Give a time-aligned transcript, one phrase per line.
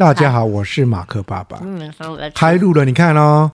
[0.00, 1.58] 大家好，我是马克爸爸。
[1.60, 1.92] 嗯，
[2.34, 3.52] 开录了，你看哦。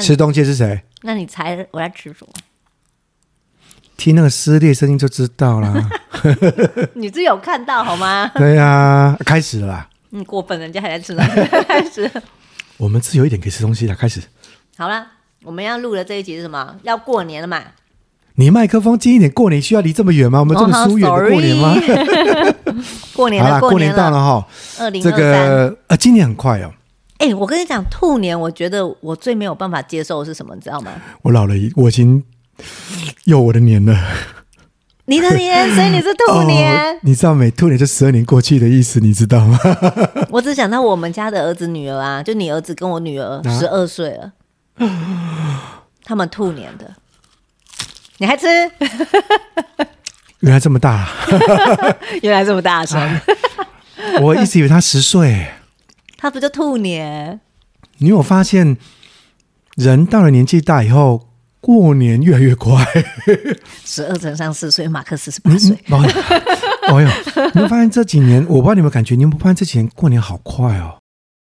[0.00, 0.82] 吃东西是谁？
[1.02, 2.32] 那你猜我在吃什么？
[3.96, 5.88] 听那个撕裂声音就知道啦。
[6.94, 8.26] 你是有看到好吗？
[8.34, 9.88] 对呀、啊，开始了啦。
[10.10, 11.22] 嗯，过分，人家还在吃呢。
[11.68, 12.10] 开始。
[12.76, 13.94] 我们自由一点，可以吃东西了。
[13.94, 14.20] 开始。
[14.76, 15.06] 好了，
[15.44, 16.74] 我们要录的这一集是什么？
[16.82, 17.62] 要过年了嘛？
[18.40, 20.40] 你麦克风近一点，过年需要离这么远吗？
[20.40, 22.74] 我们这么疏远的过年吗？Oh,
[23.12, 24.46] 过年了，过年到了哈。
[24.78, 26.72] 二零这个呃，今年很快哦。
[27.18, 30.90] 哎、欸，我跟你讲，兔年，我觉得我最没有办法接受的是什么，你知道吗？
[31.20, 32.24] 我老了，我已经
[33.24, 33.94] 有我的年了。
[35.04, 36.72] 你的年，所以你是兔年。
[36.96, 39.58] 哦、你知道没兔年就十二年过去的意思，你知道吗？
[40.32, 44.32] 我只想到我们家的儿子女儿啊，就你儿子跟我女儿十二岁了，
[44.78, 46.90] 啊、他们兔年的。
[48.20, 48.46] 你还吃？
[50.40, 51.08] 原来这么大，
[52.20, 53.00] 原来这么大声。
[54.20, 55.46] 我一直以为他十岁，
[56.18, 57.40] 他不就兔年？
[57.96, 58.76] 你有发现，
[59.74, 61.28] 人到了年纪大以后，
[61.62, 62.86] 过年越来越快。
[63.86, 65.74] 十二乘上四岁，马克四十八岁。
[65.88, 67.08] 哎呦，
[67.54, 70.98] 你会发现这几年，我不知道你们感觉，你们发现这几年过年好快哦，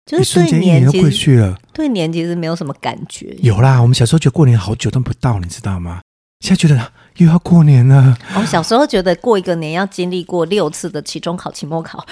[0.05, 1.59] 就是瞬间一年都过去了。
[1.73, 3.35] 对年其实没有什么感觉。
[3.41, 6.01] 有啦，我们小时候觉得过年好久都不到，你知道吗？
[6.41, 8.17] 现在觉得又要过年了。
[8.35, 12.05] 我、哦、小时候觉得过一个年要经历过六次的期中考、期末考，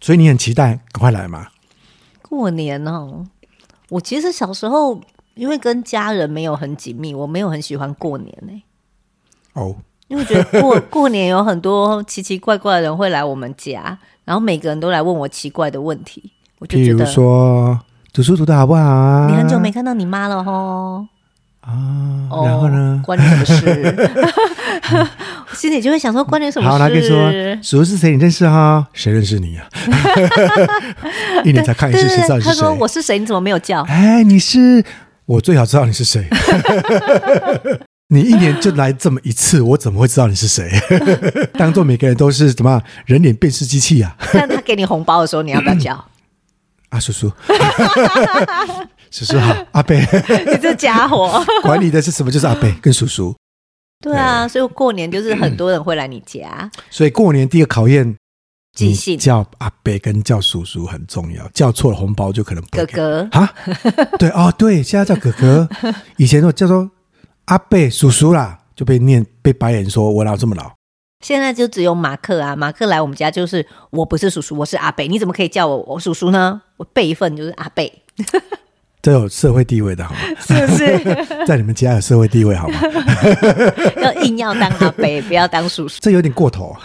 [0.00, 1.48] 所以你很期待赶快来嘛。
[2.22, 3.26] 过年哦，
[3.90, 5.00] 我其实小时候
[5.34, 8.62] 因为跟家人没有很紧密，我没有很喜欢过年呢。
[9.52, 9.76] 哦，
[10.08, 17.78] 因为觉得过 过年有很多奇奇怪怪的人会来我们家，然后每个人都来问我奇怪的问题，我就觉得比如说
[18.14, 19.28] 读书读得好不好啊？
[19.30, 21.06] 你很久没看到你妈了吼。
[21.66, 23.00] 啊，然后呢？
[23.04, 24.10] 关你什么事？
[25.54, 26.70] 心里就会想说，关你什么事？
[26.70, 27.30] 好，他跟你说，
[27.62, 28.12] 叔叔是谁？
[28.12, 28.86] 你认识哈？
[28.92, 29.66] 谁认识你啊？
[31.44, 32.54] 一年才看一次，谁知道你是谁？
[32.54, 33.18] 他说我是谁？
[33.18, 33.82] 你怎么没有叫？
[33.88, 34.84] 哎，你是
[35.24, 36.28] 我最好知道你是谁。
[38.08, 40.70] 你一年就来这么一次，我怎么会知道你是谁？
[41.58, 44.16] 当做每个人都是什么人脸辨识机器啊？
[44.34, 46.04] 那他给你红包的时候，你要不要叫？
[46.90, 47.32] 啊，叔叔。
[49.10, 50.00] 叔叔好， 阿贝，
[50.46, 52.30] 你这家伙 管理的是什么？
[52.30, 53.34] 就是阿贝跟叔叔。
[54.00, 56.70] 对啊，所以过年就是很多人会来你家。
[56.90, 58.14] 所以过年第一个考验，
[58.76, 61.48] 记性，叫阿伯跟叫叔叔很重要。
[61.54, 63.52] 叫错了红包就可能哥哥啊。
[64.18, 65.68] 对哦，对，现在叫哥哥，
[66.18, 66.88] 以前都叫做
[67.46, 70.70] 阿伯叔叔啦，就被念被白眼说，我老这么老。
[71.24, 76.60] 现在就只有马克啊，马克来我们家就是我不是叔叔，我是阿伯，你怎么可以叫我我叔叔呢？
[76.76, 77.82] 我辈分就是阿伯。
[79.06, 80.20] 都有社会地位的好吗？
[80.40, 80.98] 是不是？
[81.46, 82.80] 在你们家有社会地位好吗？
[84.02, 86.76] 要硬要当阿伯， 不要当叔叔，这有点过头。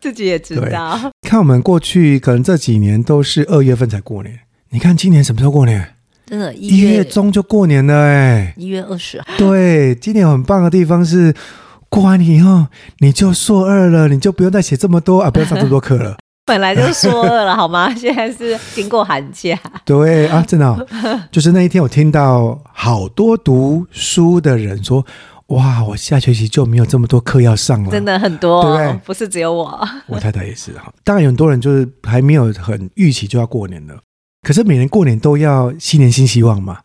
[0.00, 0.98] 自己也知道。
[1.22, 4.40] 看我们过去可能这几年都是二月份才过年，
[4.70, 5.94] 你看今年什么时候过年？
[6.26, 9.26] 真的，一月，月中就过年了哎，一月二十号。
[9.38, 11.32] 对，今年很棒的地方是，
[11.88, 12.66] 过完年以后
[12.98, 16.16] 你就硕二了，你就不用再写这么多啊，不用上这么多课了。
[16.44, 17.92] 本来就说了了好吗？
[17.94, 19.56] 现在是经过寒假。
[19.84, 20.86] 对啊，真的、哦，
[21.30, 25.04] 就是那一天，我听到好多读书的人说
[25.48, 29.88] ：“哇，我下学期就没有这么多课要上了。”真的很多、哦，对，不是只有我。
[30.06, 30.92] 我太太也是哈。
[31.04, 33.96] 当然，有很多人就是还没有很预期就要过年了。
[34.42, 36.78] 可是每年过年都要新年新希望嘛。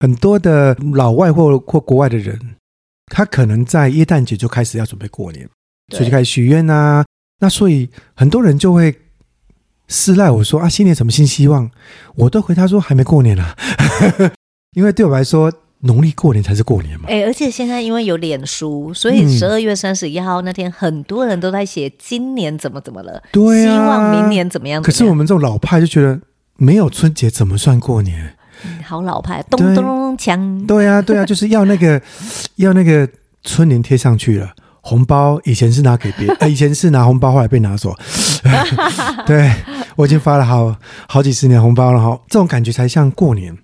[0.00, 2.38] 很多的老外或或国外的人，
[3.06, 5.48] 他可能在耶诞节就开始要准备过年，
[5.90, 7.02] 所以就开始许愿啊。
[7.40, 8.94] 那所以很多人就会。
[9.88, 11.70] 私赖我说啊，新年什么新希望？
[12.16, 13.54] 我都回他说还没过年啊，
[14.74, 15.52] 因为对我来说，
[15.82, 17.04] 农历过年才是过年嘛。
[17.06, 24.82] 哎、欸，而且现在因为有脸书，所以十二月三十一号那天，很多人都在写今年怎么怎么了，对啊，希望明年怎么样。
[24.82, 26.20] 可是我们这种老派就觉得，
[26.56, 28.34] 没有春节怎么算过年？
[28.64, 30.66] 嗯、好老派，咚咚咚锵。
[30.66, 32.02] 对啊，对啊，就是要那个
[32.56, 33.08] 要那个
[33.44, 34.52] 春联贴上去了。
[34.88, 37.92] 红包以前是拿给别人， 呃，以前是拿红包，后来被拿走。
[39.26, 39.52] 对，
[39.96, 40.76] 我已经发了好
[41.08, 43.58] 好几十年红包了哈，这种感觉才像过年。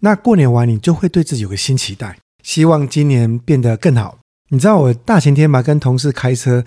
[0.00, 4.18] 那过年完，你就会对自己有个新期待，希望今年变得更好。
[4.50, 6.62] 你知道我大前天嘛，跟同事开车，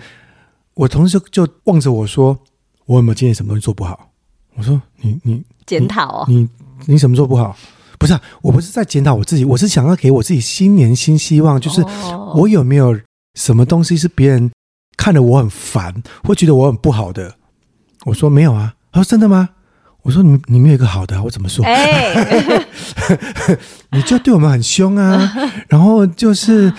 [0.74, 2.36] 我同事就就望着我说
[2.86, 4.08] ：“我有没有今年什么东西做不好？”
[4.56, 6.48] 我说：“你你检讨哦，你
[6.86, 7.56] 你什么做不好？
[8.00, 11.80] 不是啊，我不是在检讨我自己，我是想要给我自己新年新希望，就是
[12.34, 12.98] 我有没有。”
[13.34, 14.50] 什么东西是别人
[14.96, 17.36] 看了我很烦，会觉得我很不好的？
[18.04, 18.74] 我说没有啊。
[18.92, 19.50] 他说真的吗？
[20.02, 21.64] 我说你你们有一个好的，我怎么说？
[21.64, 22.66] 哎，
[23.92, 25.32] 你就对我们很凶啊，
[25.68, 26.72] 然后就是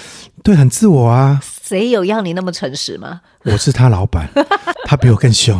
[0.43, 1.41] 对很自我啊。
[1.41, 3.21] 谁有要你那么诚实吗？
[3.45, 4.29] 我是他老板，
[4.85, 5.59] 他比我更凶。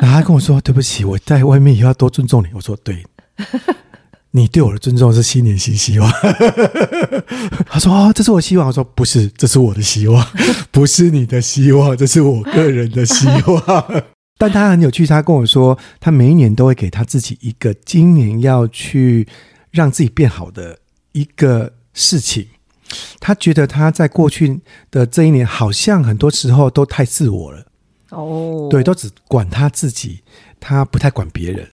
[0.00, 3.04] 然后他跟我说：“对不起，我在外面也要多尊重你。”我说：“对，
[4.38, 6.10] 你对我的尊重是新年新希望。
[7.68, 10.24] ”他说：“哦，这是我希望。”我说：“不是，这是我的希望，
[10.70, 14.02] 不是你的希望，这是我个人的希望。
[14.38, 19.26] ”但他很有趣，他跟我说，他每一年都会给他自己一个今年要去
[19.72, 20.78] 让自己变好的
[21.12, 22.46] 一个事情。
[23.18, 24.60] 他觉得他在过去
[24.90, 27.66] 的这一年，好像很多时候都太自我了。
[28.10, 30.20] 哦，对，都只管他自己，
[30.60, 31.68] 他不太管别人。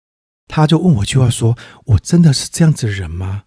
[0.54, 1.56] 他就问我一句话说
[1.86, 3.44] ：“我真的是这样子的人吗？”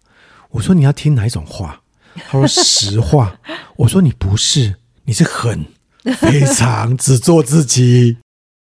[0.50, 1.82] 我说：“你要听哪一种话？”
[2.28, 3.38] 他说：“实话。”
[3.78, 4.74] 我说：“你不是，
[5.04, 5.66] 你是很
[6.18, 8.16] 非常只做自己。”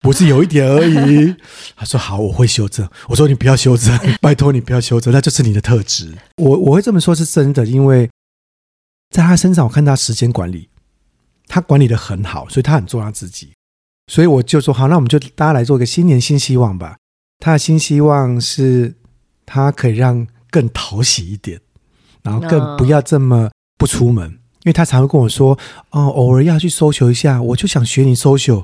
[0.03, 1.37] 不是有一点而已。
[1.77, 2.89] 他说好，我会修正。
[3.09, 6.13] 我说你不要修正， 拜托你不要修正，那就是你的特质。
[6.37, 8.11] 我我会这么说，是真的，因为
[9.11, 10.69] 在他身上，我看他时间管理，
[11.47, 13.53] 他管理的很好，所以他很做他自己。
[14.13, 16.97] 所以我就说好，那我们就大家来做一个新年新希望吧。
[17.39, 18.95] 他的新希望是，
[19.45, 21.61] 他可以让更讨喜一点，
[22.23, 25.59] 然后更不要这么不出门，因为他常会跟我说，
[25.91, 28.63] 哦，偶尔要去 social 一下，我就想学你 social。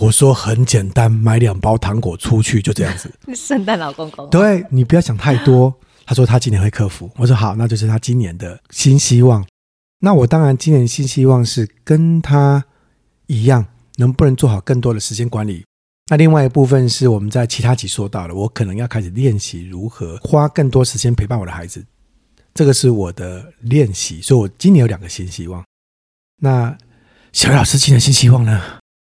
[0.00, 3.12] 我说很简单，买两包糖果出去，就这样子。
[3.34, 5.74] 圣诞老公公，对，你不要想太多。
[6.06, 7.10] 他说他今年会克服。
[7.16, 9.44] 我说好，那就是他今年的新希望。
[10.00, 12.64] 那我当然今年新希望是跟他
[13.26, 13.66] 一样，
[13.96, 15.64] 能不能做好更多的时间管理？
[16.10, 21.86] 那另外一部分是我们在其他集说到了，我可能要开始练习如何花更多时间陪伴我的孩子。
[22.52, 25.64] 这个是我的练习，所以我今年有两个新希望。
[26.42, 26.76] 那
[27.32, 28.60] 小老师今年新希望呢？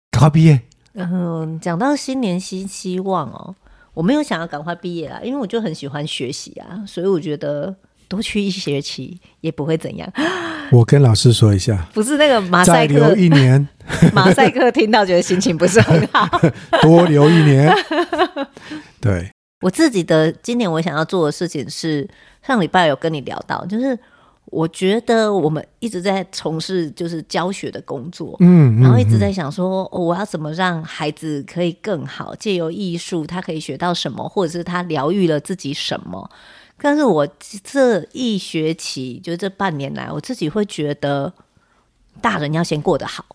[0.09, 0.61] 赶快毕业。
[0.93, 3.53] 嗯，讲到新年新希望哦，
[3.93, 7.75] 我没有想要赶快毕业啦，因为我就很喜欢学习啊，所以我觉得
[8.07, 10.11] 多去一学期也不会怎样。
[10.71, 13.67] 我跟老师说一下，不是那个马赛克，留一年，
[14.13, 16.27] 马赛克听到觉得心情不是很好，
[16.81, 17.71] 多留一年。
[18.99, 19.31] 对，
[19.61, 22.07] 我自己的今年我想要做的事情是，
[22.45, 23.97] 上礼拜有跟你聊到，就是。
[24.51, 36.29] 我觉得我们一直在从事就是教学的工作，嗯，然后一直在想说，哦，我要怎么让孩子可以更好，借由艺术，他可以学到什么，或者是他疗愈了自己什么。
[36.79, 37.27] 但是我
[37.63, 41.33] 这一学期，就这半年来，我自己会觉得，
[42.21, 43.25] 大人要先过得好。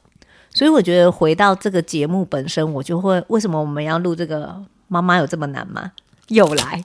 [0.53, 4.63] 所以我觉得回到这个节目本身，我就会为什么我们要录这个？
[4.93, 5.93] 妈妈有这么难吗？
[6.27, 6.83] 又来。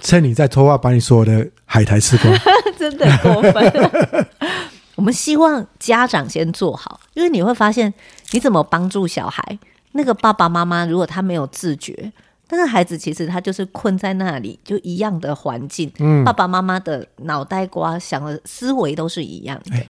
[0.00, 2.32] 趁你在拖话，把你所有的海苔吃光，
[2.78, 4.28] 真的过分。
[4.94, 7.92] 我们希望家长先做好，因为你会发现，
[8.30, 9.58] 你怎么帮助小孩，
[9.92, 12.12] 那个爸爸妈妈如果他没有自觉，
[12.46, 15.90] 但是孩子其实他就是困在那里，就一样的环境。
[15.98, 19.76] 嗯，爸爸妈妈的脑袋瓜想的思维都是一样的。
[19.76, 19.86] 欸，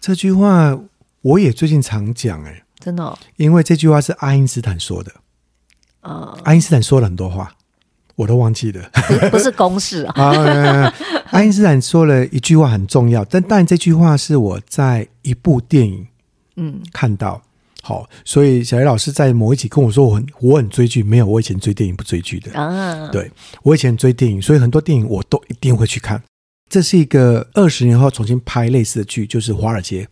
[0.00, 0.78] 这句话
[1.22, 5.12] 我也最近常讲，哎，真的，哦，因为这句话是爱因斯坦说的。
[6.00, 7.52] 呃，爱因斯坦说了很多话。
[8.16, 8.90] 我都忘记了，
[9.30, 10.12] 不是公式啊。
[10.20, 10.94] 啊，
[11.30, 16.06] 爱因斯坦说了一句话很重要，但但这句话是我在一部电影
[16.56, 17.40] 嗯看到，
[17.82, 23.08] 好，所以小叶老师在某一集跟我说我很我很追剧，没有，我以前追电影不追剧的啊。
[23.10, 23.30] 对，
[23.62, 26.22] 我以前追电影，所以很多电影我都一定会去看。
[26.68, 30.04] 这是一个二十年后重新拍类似的剧，就是《华尔街》。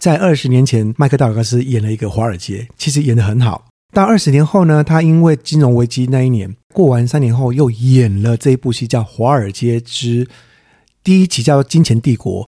[0.00, 3.66] 在二十年前，麦克道格斯演了一个《华尔街》，其实演得很好。
[3.94, 10.26] 到二十年后呢，他因为金融危机那一年过完三年后，又演了这一部戏，叫《华尔街之》
[11.04, 12.42] 第一集叫《金钱帝国》，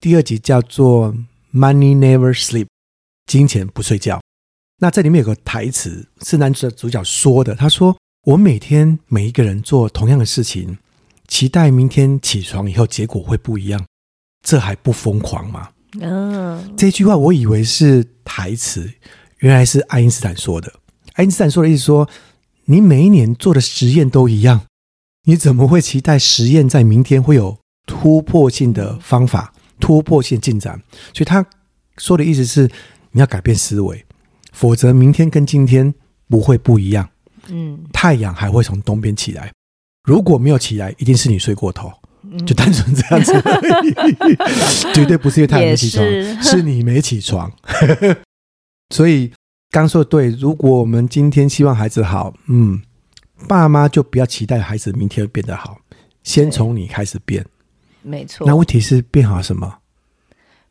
[0.00, 1.14] 第二集叫做
[1.52, 2.64] 《Money Never Sleep》，
[3.26, 4.20] 金钱不睡觉。
[4.78, 10.78] 那这里面有个台词是男主主角说的，他说：“我每天每一个人做同样的事情，
[11.26, 13.84] 期待明天起床以后结果会不一样，
[14.42, 18.92] 这还不疯狂吗？”嗯，这句话我以为是台词，
[19.38, 20.70] 原来是爱因斯坦说的。
[21.14, 22.06] 爱因斯坦说的意思说，
[22.66, 24.66] 你每一年做的实验都一样，
[25.24, 30.82] 你怎么会期待实验在明天会有突破性的方法、突破性进展？
[31.14, 31.46] 所以他
[31.96, 32.70] 说的意思是，
[33.16, 34.04] 你要改变思维，
[34.52, 35.94] 否则明天跟今天
[36.28, 37.08] 不会不一样。
[37.48, 39.50] 嗯，太阳还会从东边起来，
[40.04, 41.90] 如果没有起来，一定是你睡过头，
[42.44, 43.32] 就单纯这样子
[44.92, 47.50] 绝对不是因为太阳没起床，是，是你没起床。
[48.94, 49.32] 所以。
[49.68, 52.80] 刚说的对，如果我们今天希望孩子好，嗯，
[53.48, 55.76] 爸妈就不要期待孩子明天会变得好，
[56.22, 57.44] 先从你开始变。
[58.00, 58.46] 没错。
[58.46, 59.78] 那问题是变好什么？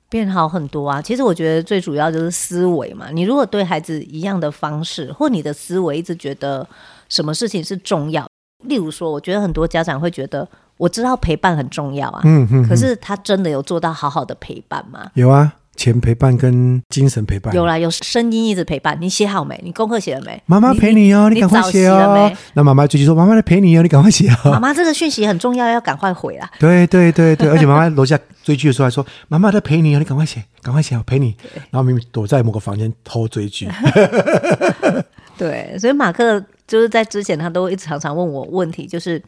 [0.09, 1.01] 变好很多啊。
[1.01, 3.07] 其实我觉得最主要就是思维嘛。
[3.11, 6.67] 你如果对孩子一样的方式，或你的思维一直觉得
[7.09, 8.27] 什么事情是重要，
[8.65, 10.47] 例如说，我觉得很多家长会觉得，
[10.77, 12.21] 我知道陪伴很重要啊，
[12.67, 15.11] 可是他真的有做到好好的陪伴吗？
[15.13, 15.53] 有啊。
[15.75, 17.53] 钱陪伴跟精神陪伴。
[17.53, 18.97] 有啦，有声音一直陪伴。
[18.99, 19.59] 你写好没？
[19.63, 20.41] 你功课写了没？
[20.45, 22.31] 妈妈陪你哦，你赶快写哦。
[22.53, 26.49] 那妈妈继续说：“妈妈来陪你哦，你赶快写哦。”妈妈这个讯息很重要，要赶快回啦。
[26.59, 31.35] 对对对对， 而且妈妈楼下追剧的时候还说：“妈妈在陪你哦，你赶快写，赶快写，我陪你。”
[31.71, 33.67] 然后明明躲在某个房间偷追剧。
[35.37, 39.21] 对，所以马克就是在之前，他都一直常常问我问题，就是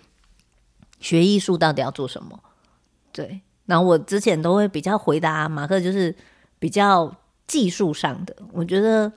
[1.02, 2.40] 学艺术到底要做什么？
[3.12, 6.16] 对，然后我之前都会比较回答马克，就是
[6.60, 7.14] 比较
[7.48, 9.12] 技术上的，我觉得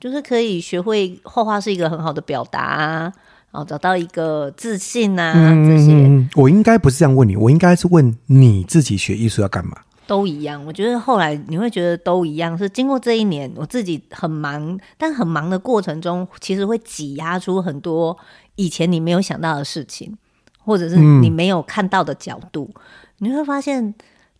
[0.00, 3.12] 就是可以学会画画是一个很好的表达啊，
[3.50, 6.40] 然后找到一个自信啊，嗯、这些。
[6.40, 9.78] 我应该不是这样问你，我应该是问你自己学艺术要干嘛？
[10.06, 18.16] 都一样，我觉得后来你会觉得都一样，是经过这一年，我自己很忙，但很忙的过程中，其实会挤压出很多
[18.54, 20.16] 以前你没有想到的事情，
[20.64, 22.70] 或者是你没有看到的角度。
[22.72, 22.80] 嗯、
[23.18, 23.94] 你会发现，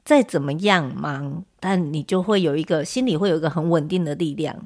[0.05, 4.57] 再怎么样忙，但你就会有一个心里会有一个很稳定的力量，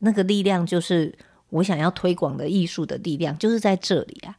[0.00, 1.16] 那个力量就是
[1.50, 4.34] 我想要推广的艺术的力量，就是在这里啊。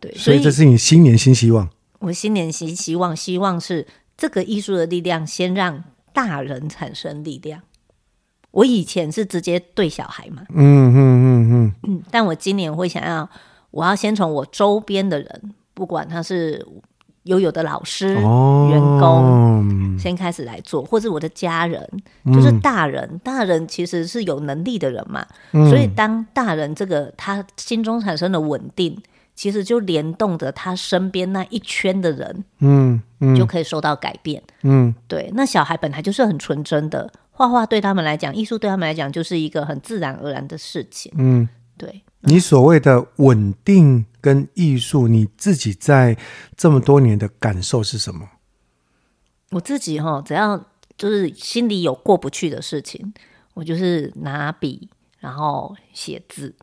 [0.00, 1.68] 对，所以这是你新年新希望。
[1.98, 3.86] 我新年新希望，希望是。
[4.16, 7.60] 这个艺术的力量，先让大人产生力量。
[8.50, 13.30] 我以前是直接对小孩嘛，嗯嗯嗯嗯嗯，但我今年会想要，
[13.70, 16.66] 我要先从我周边的人，不管他是
[17.28, 21.88] 有有的老师、哦、员工，先开始来做，或者我的家人，
[22.26, 29.00] 就是大人，嗯、大人其实是有能力的人嘛，嗯、所以当大人这个他心中产生了稳定。
[29.38, 35.30] 其实就联动着他身边那一圈的人，嗯，嗯，就可以受到改变，嗯，对。
[35.32, 42.02] 那小孩本来就是很纯真的，画画对他们来讲，艺术对他们来讲就是一个很自然而然的事情，嗯，对。
[42.20, 46.18] 你所谓的稳定跟艺术，你自己在
[46.56, 48.28] 这么多年的感受是什么？
[49.52, 50.58] 我自己哈，只要
[50.96, 53.14] 就是心里有过不去的事情，
[53.54, 56.54] 我就是拿笔，然后写字，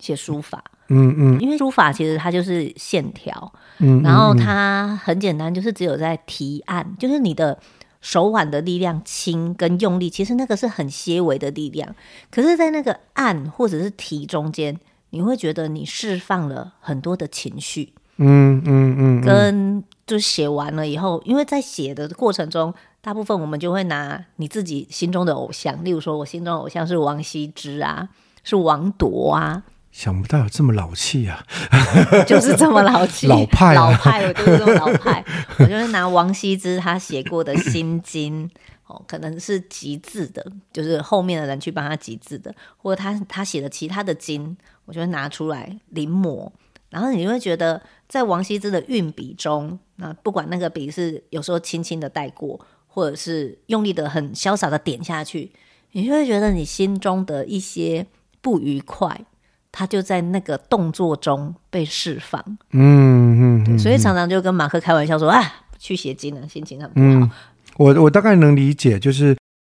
[0.00, 0.62] 写书法。
[0.90, 7.58] 嗯嗯，因为书法其实它就是线条，嗯，然后它很简单，就是只有在提案，就是你的
[8.00, 11.94] 手腕的力量轻跟用力，其实那个是很些微的力量，
[12.30, 14.78] 可是，在那个按或者是提中间，
[15.10, 28.08] 你会觉得你释放了很多的情绪，嗯嗯嗯，跟就写完了以后，因为在写的过程中，大部分我们就会拿你自己心中的偶像，例如说我心中的偶像是王羲之啊，
[28.44, 29.64] 是王铎啊。
[29.90, 31.44] 想不到有这么老气啊！
[32.26, 35.24] 就是这么老气， 老派、啊，老派，我就是这么老派。
[35.58, 38.48] 我就是拿王羲之他写过的《心经》
[38.86, 46.50] 哦，可能是集字的，就是后面的人去帮他集字的，或者他他写的其他的经，我就会拿出来临摹。
[46.90, 55.52] 然后你会觉得，在王羲之的运笔中，那不管那个笔是有时候轻轻的带过，或者是用力的很潇洒的点下去，
[55.92, 58.06] 你就会觉得你心中的一些
[58.40, 59.20] 不愉快。
[59.70, 65.42] 他就在那个动作中被释放，嗯嗯，所以常常就跟马克开玩笑说：“啊，
[65.78, 67.06] 去写经了，心情很不好。
[67.06, 67.30] 嗯”
[67.76, 69.36] 我我大概能理解，就是，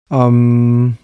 [0.09, 0.97] 嗯，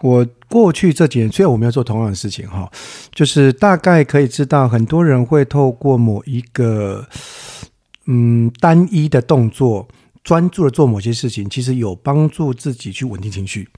[0.00, 2.70] 我过去这几年虽然我没有做同样的事情哈，
[3.14, 7.06] 就是大概可以知道，很多人会透过某一个
[8.06, 9.88] 嗯单一的动作。
[10.24, 13.68] 专注的做某些事情，其实有帮助自己去稳定情绪。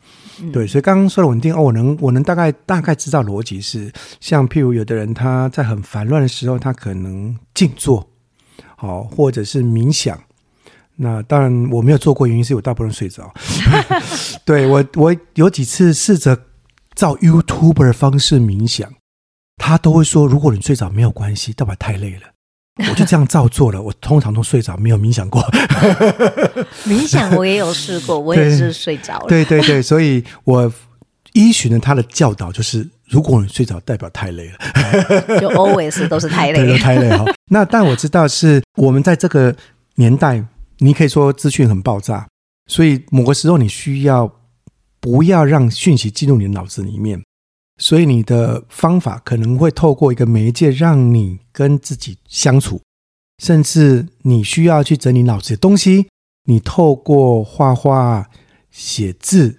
[0.42, 8.08] 嗯、对，所以刚刚说的稳定哦，我能我能大概大概知道逻辑是，像譬如有的人他在很烦乱的时候，他可能静坐，
[8.76, 10.18] 好、哦，或者是冥想。
[10.96, 13.32] 那当然我没有做过，原因是我大部分睡着。
[14.44, 16.38] 对，我我有几次试着
[16.94, 18.92] 照 YouTuber 的方式冥想，
[19.56, 22.33] 他都会说，如果你睡着没有关系，代表太累了。
[22.90, 25.40] 我就这样照做了，我通常都睡着，没有冥想过。
[26.84, 29.26] 冥想我也有试过，我也是睡着了。
[29.28, 30.72] 对对对，所以我
[31.34, 35.40] 依循了他的教导，就是如果你睡着，代表太累了。
[35.40, 37.24] 就 always 都是太累，对，太累哈。
[37.50, 39.54] 那但我知道是我们在这个
[39.94, 40.44] 年代，
[40.78, 42.26] 你可以说资讯很爆炸，
[42.66, 44.40] 所以某个时候你需要
[44.98, 47.22] 不要让讯息进入你的脑子里面。
[47.76, 52.80] 所以你的方法可能会透过一个媒介，让你跟自己相处，
[53.42, 56.06] 甚至你需要去整理脑子的东西。
[56.44, 58.30] 你透过画画、
[58.70, 59.58] 写字，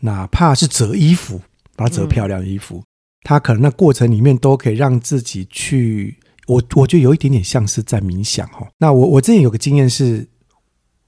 [0.00, 1.42] 哪怕是折衣服，
[1.76, 2.82] 把它折漂亮的衣服，
[3.22, 6.16] 它可能那过程里面都可以让自己去。
[6.46, 8.66] 我我觉得有一点点像是在冥想哈。
[8.78, 10.26] 那我我之前有个经验是，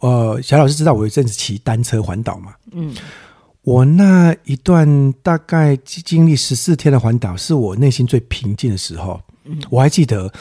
[0.01, 2.95] 呃，小老师知道我有一阵子骑单车环岛嘛，嗯。
[3.63, 9.21] 我那一段大概经历十四天的环岛，是我内心最平静的时候。
[9.71, 10.33] 我还记得，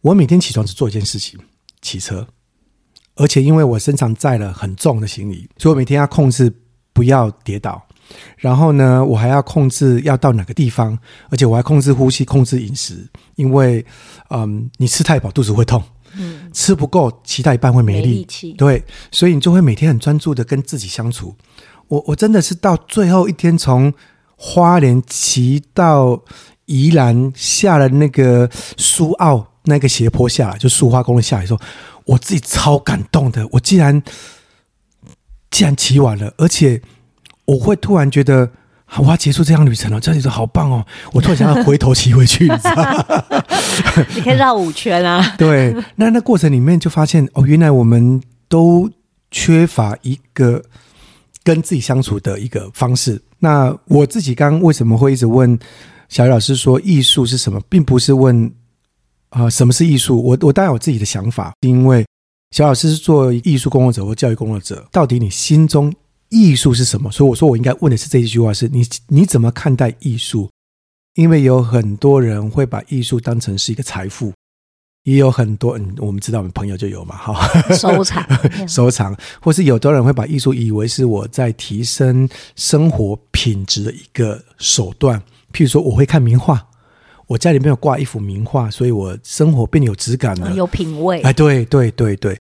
[0.00, 1.38] 我每天起床只做一件事情：
[1.80, 2.26] 骑车。
[3.14, 6.52] 而且因为我身上载了很重的行李，所以我每天要控制
[6.92, 7.82] 不要跌倒。
[8.36, 10.98] 然后呢，我还要控制要到哪个地方，
[11.30, 13.84] 而且我还控制呼吸、控制饮食，因为，
[14.30, 15.82] 嗯，你吃太饱肚子会痛，
[16.16, 21.34] 嗯，吃不够其他一半会没力，没力气，对，所以你就会每天很专注的跟自己相处。
[21.88, 23.92] 我我真的是到最后一天从
[24.36, 26.22] 花莲骑到
[26.66, 31.60] 宜兰，下了那个苏澳那个斜坡下来，就苏花公路下来的时候，
[32.04, 33.46] 我自己超感动的。
[33.52, 34.02] 我竟然
[35.50, 36.80] 竟然骑完了，而且。
[37.48, 38.50] 我会突然觉得，
[38.98, 40.84] 我要结束这趟旅程了，这里说好棒哦！
[41.14, 43.24] 我突然想要回头骑回去，你知道？
[44.14, 45.32] 你可以绕五圈啊。
[45.38, 48.90] 对，那那过程里面就发现，哦，原来我们都
[49.30, 50.62] 缺乏一个
[51.48, 53.18] 跟自己相处的一个方式。
[53.38, 55.58] 那我自己刚刚为什么会一直问
[56.10, 58.52] 小鱼老师说艺术是什么，并不是问
[59.30, 60.22] 啊、什么是艺术。
[60.22, 62.04] 我我当然有自己的想法，因为
[62.50, 65.90] 小老师是做艺术工作者或教育工作者，到底你心中。
[66.28, 67.10] 艺术是什么？
[67.10, 70.50] 所以我说，我应该问的是这一句话：是你你怎么看待艺术？
[71.14, 74.30] 因为有很多人会把艺术当成是一个财富，
[75.10, 78.24] 也有很多嗯，我们知道我们朋友就有嘛，哈，收藏
[78.68, 85.20] 收藏，或是有的人会把艺术以为是我在提升生活品质的一个手段。
[85.52, 86.66] 譬如说，我会看名画，
[87.26, 91.22] 我家里面有挂一幅名画，所以我生活变得有质感了，有品味。
[91.22, 92.38] 哎，对对对对，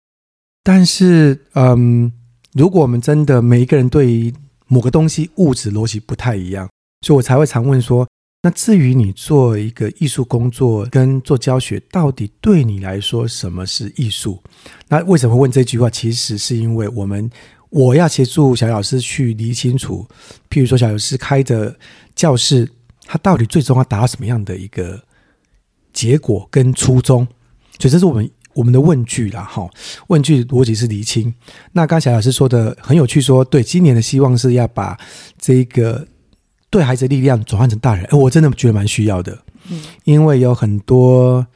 [0.63, 2.13] 但是嗯。
[2.53, 4.35] 如果我们真的每一个人对于
[4.67, 6.69] 某个东西物质逻辑不太一样，
[7.07, 8.05] 所以我才会常问说：
[8.43, 14.43] 那至于你做一个艺术工作跟做教学，到底对你来说什么是艺术？
[14.89, 15.91] 那为什么问这句话？
[15.91, 17.31] 其实是因为我们
[17.69, 20.07] 我要协助小老师去理清楚，
[20.49, 21.79] 譬如说小老师开的
[22.15, 22.69] 教室，
[23.05, 25.03] 他到底最终要达到什么样的一个
[25.93, 27.27] 结果跟初衷？
[27.79, 28.31] 所以这是我们。
[28.53, 29.71] 我们的问句啦，哈，
[30.09, 31.33] 问句逻辑是厘清。
[31.71, 34.99] 那刚才小老师说的很有趣说，说对，今年的希望是要把
[35.39, 36.05] 这个
[36.71, 38.05] 对孩子的力量转换成大人。
[38.07, 39.37] 哎，我真的觉得蛮需要的，
[39.69, 41.47] 嗯，因为有很多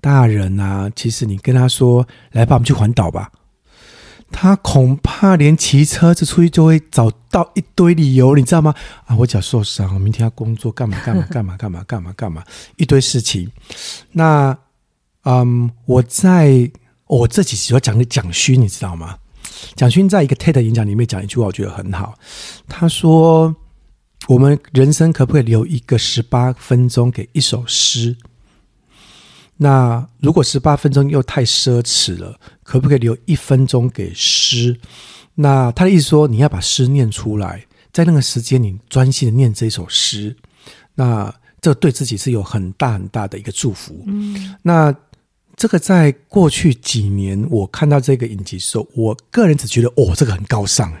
[0.00, 3.30] 大人啊，其实你跟他说，来吧，我们去环岛吧，
[4.32, 8.74] 他恐怕连骑车子出去就会找到一堆理由，你知道吗？
[9.06, 12.42] 啊，我脚受伤，我明天要工作，干嘛干嘛干嘛干嘛干嘛干嘛，
[12.76, 13.50] 一堆事情，
[14.12, 14.56] 那。
[15.26, 16.70] 嗯，um, 我在
[17.06, 19.16] 我这几集要讲的蒋勋，你知道吗？
[19.74, 22.12] 蒋勋在一个 TED 演讲里面讲一句话，我觉得很好。
[22.68, 23.56] 他说
[24.28, 28.16] ：“我们人生可不可以留一个十八分钟给一首诗？
[29.56, 34.78] 那如果十八分钟又太奢侈了，可不可以留一分钟给诗？
[35.34, 40.34] 那他的意思说，你要把诗念出来，在那个时间你专心的念这首诗，
[40.94, 44.02] 那这对自己是有很大很大的一个祝福。
[44.06, 44.94] 嗯，那。
[45.56, 50.92] 这个在过去几年，我看到这个影集的时候，我个人只觉得哦，这个很高尚。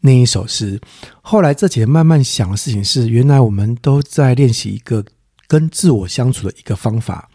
[0.00, 0.80] 那一首诗，
[1.22, 5.04] 后来这几年慢慢想的事情是，原来我们都在练习一个
[5.46, 7.28] 跟自我相处的一个方法，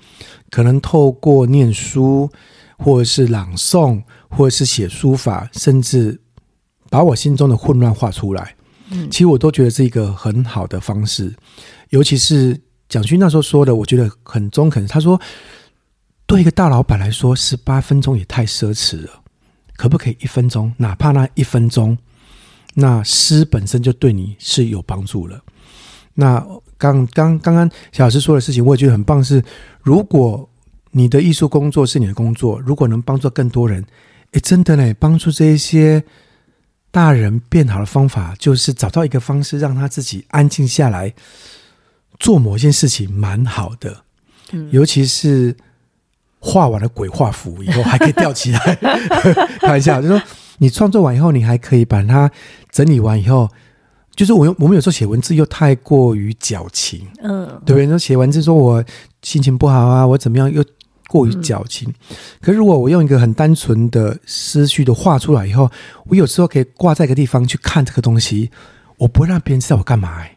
[0.49, 2.29] 可能透过念书，
[2.77, 6.19] 或者是朗诵，或者是写书法，甚至
[6.89, 8.55] 把我心中的混乱画出来。
[8.89, 11.33] 嗯，其实我都觉得是一个很好的方式。
[11.89, 14.85] 尤其是蒋勋那时候说的，我觉得很中肯。
[14.87, 15.19] 他说。
[16.27, 19.21] 对一个大老板来说，十八分钟也太奢侈了。
[19.75, 20.73] 可不可以一分钟？
[20.77, 21.95] 哪怕那一分钟，
[22.75, 25.41] 那诗本身就对你是有帮助了。
[26.13, 26.39] 那
[26.77, 29.39] 刚刚刚刚小老师说的事情，我也觉得很棒是。
[29.39, 29.45] 是
[29.81, 30.47] 如果
[30.91, 33.83] 你的艺术工作是你的工作，如果能帮助更多人，
[34.31, 36.03] 诶，真的嘞，帮助这一些
[36.91, 41.13] 大人变好的方法，就是找到一个方式，让他自己安静下来
[42.19, 44.03] 做某件事情，蛮好的。
[44.51, 45.55] 嗯，尤其是。
[46.47, 48.59] 画完了鬼画符以后还可以吊起来，
[49.61, 50.21] 开玩笑，就说
[50.57, 52.29] 你创作完以后，你还可以把它
[52.71, 53.49] 整理完以后，
[54.15, 57.87] 就是我我们有时候写文字又太过于矫情，嗯，对不对？
[57.87, 58.83] 说写文字说我
[59.21, 60.63] 心情不好啊，我怎么样又
[61.07, 61.89] 过于矫情。
[61.89, 65.69] 嗯、可是如果我用一个很单纯的思绪的画出来以后，
[66.05, 68.49] 我有时候可以挂在一个地方去看这个东西，
[68.97, 70.34] 我不会让别人知道我干嘛、欸。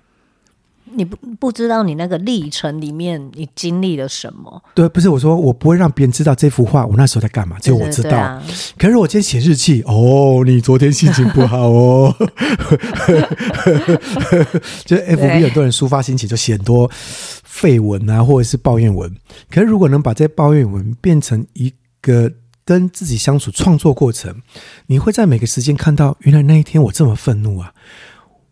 [0.98, 4.60] 你不不知道你那个历程里面你经历了什么？
[4.74, 8.42] 对，不是我说我不会让别人知道这幅画我那时候在干嘛，只有我知道。
[8.76, 12.14] 可是我今天写日记，哦，你昨天心情不好哦。
[14.84, 16.90] 就 FB 很多人抒发心情，就写很多
[17.44, 19.14] 废文啊，或者是抱怨文。
[19.50, 22.32] 可是如果能把这些抱怨文变成一个
[22.64, 24.42] 跟自己相处创作过程，
[24.86, 27.72] 你会在每个时间看到，原来那一天我这么愤怒啊。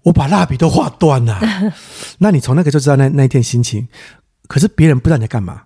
[0.07, 1.41] 我把蜡笔都画断了，
[2.19, 3.89] 那你从那个就知道那那一天心情。
[4.47, 5.65] 可是别人不知道你在干嘛，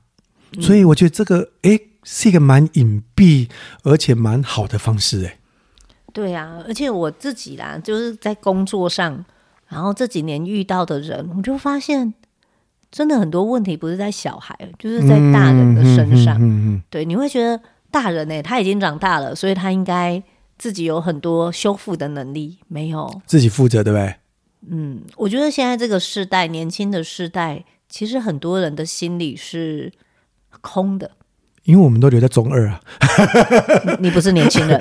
[0.62, 3.50] 所以我觉得这个诶是一个蛮隐蔽
[3.83, 5.37] 而且蛮好的方式哎。
[6.14, 9.22] 对啊，而且我自己啦，就是在工作上，
[9.68, 12.14] 然后这几年遇到的人，我就发现，
[12.90, 16.37] 真的很多问题不是在小孩，就是在大人的身上。
[16.38, 20.20] 嗯嗯嗯、对，你会觉得大人呢、欸，他已经长大了，所以他应该
[20.57, 24.14] 自己有很多修复的能力，没有自己负责，对不对？
[24.68, 29.92] 嗯，我觉得现在这个时代，年轻的世代，其实很多人的心里是
[30.61, 31.11] 空的。
[31.64, 32.81] 因为我们都留在中二啊
[33.99, 34.81] 你，你不是年轻人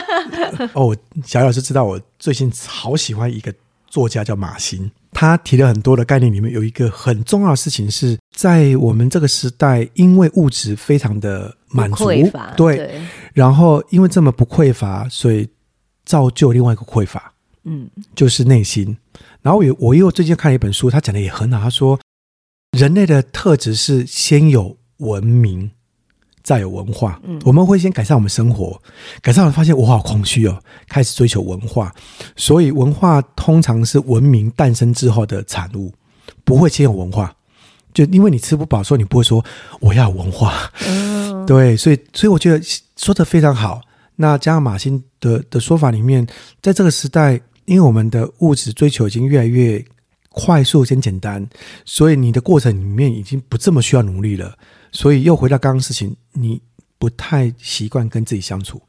[0.74, 0.94] 哦。
[1.24, 3.52] 小老师知道我最近好喜欢一个
[3.86, 13.00] 作家叫马欣，他提了很多的概念，里面有一个很重要的事情是在我们这个时代，因为物质非常的满足，匮乏，对，对，
[13.32, 15.48] 然后因为这么不匮乏，所以
[16.04, 17.31] 造就另外一个匮乏，
[17.64, 18.96] 嗯，就是内心。
[19.40, 21.98] 然后我我又最近看了一本书，他讲的也很好，他说
[22.76, 25.70] 人类的特质是先有文明。
[26.44, 28.76] 再有文化，嗯，我们会先改善我们生活，
[29.20, 31.94] 改善完发现我好空虚哦，开始追求文化，
[32.34, 35.94] 所以文化通常是文明诞生之后的产物，
[36.42, 37.32] 不会先有文化，
[37.94, 39.42] 就因为你吃不饱，所以你不会说
[39.78, 42.60] 我要文化，嗯，对，所以所以我觉得
[42.96, 43.80] 说的非常好。
[44.16, 46.26] 那加上马欣的的说法里面，
[46.60, 49.84] 在这个时代，因为我们的物质追求已经越来越
[50.30, 51.46] 快速、先简单，
[51.84, 54.56] 所以你的过程里面已经不这么需要努力了。
[54.90, 56.60] 所以又回到刚刚事情，你
[56.98, 58.80] 不太习惯跟自己相处。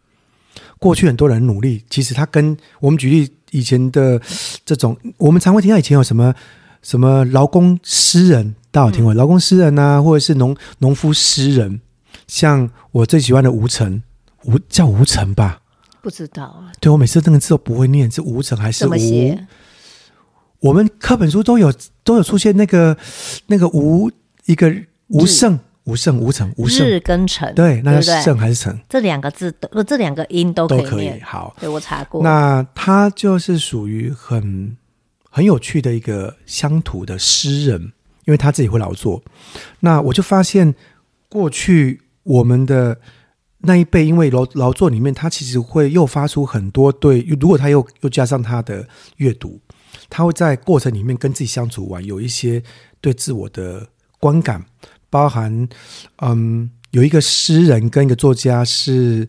[0.77, 4.21] 过去很多人努力，其实他跟我们举例以前的
[4.65, 6.33] 这种，我们常会听到以前有什么
[6.81, 11.81] 什么劳工诗人，大家有听过劳工诗人啊，或者是农农夫诗人，
[12.27, 14.03] 像我最喜欢的吴晨，
[14.43, 15.61] 吴叫吴晨吧？
[16.03, 16.71] 不知道啊。
[16.79, 18.91] 对，我每次那个字都不会念，是吴澄还是吴？
[20.59, 22.95] 我们课本书都有都有出现那个
[23.47, 24.11] 那个吴
[24.45, 24.71] 一个
[25.07, 25.57] 吴胜。
[25.85, 28.79] 吴胜、吴澄、吴胜，日跟辰，对，那是胜还是辰？
[28.87, 30.89] 这两个字都，这两个音都可以念。
[30.89, 31.19] 都可以。
[31.19, 32.23] 好，对我查过。
[32.23, 34.77] 那他就是属于很
[35.29, 37.81] 很有趣的一个乡土的诗人，
[38.23, 39.21] 因为他自己会劳作。
[39.81, 40.73] 那我就发现，
[41.27, 42.97] 过去我们的
[43.65, 47.21] 那一辈，因为劳劳作里面，他其实会诱发出很多对。
[47.39, 49.59] 如果他又又加上他的阅读，
[50.09, 52.61] 他会在过程里面跟自己相处完，有一些
[52.99, 53.87] 对自我的
[54.19, 54.65] 观感。
[55.09, 55.69] 包含，
[56.23, 59.27] 嗯，有一个诗人跟一个作家是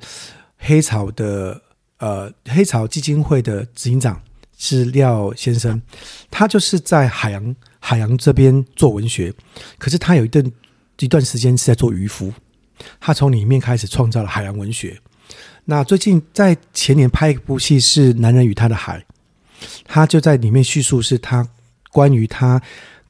[0.56, 1.60] 黑潮的，
[1.98, 4.22] 呃，黑潮基金会的执行长
[4.56, 5.82] 是廖先生，
[6.30, 9.30] 他就是在海洋海洋这边做文学，
[9.76, 10.52] 可是他有一段
[11.00, 12.32] 一段时间是在做渔夫，
[13.00, 15.00] 他从里面开始创造了海洋文学。
[15.64, 18.98] 那最近在前年拍一部戏是《男人与他的海》，
[19.84, 21.48] 他就在里面叙述是他
[21.90, 22.60] 关于他。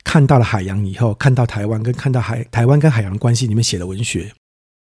[0.06, 4.30] 看到了海洋以后，看到台湾跟看到海台湾跟海洋关系里面写的文学，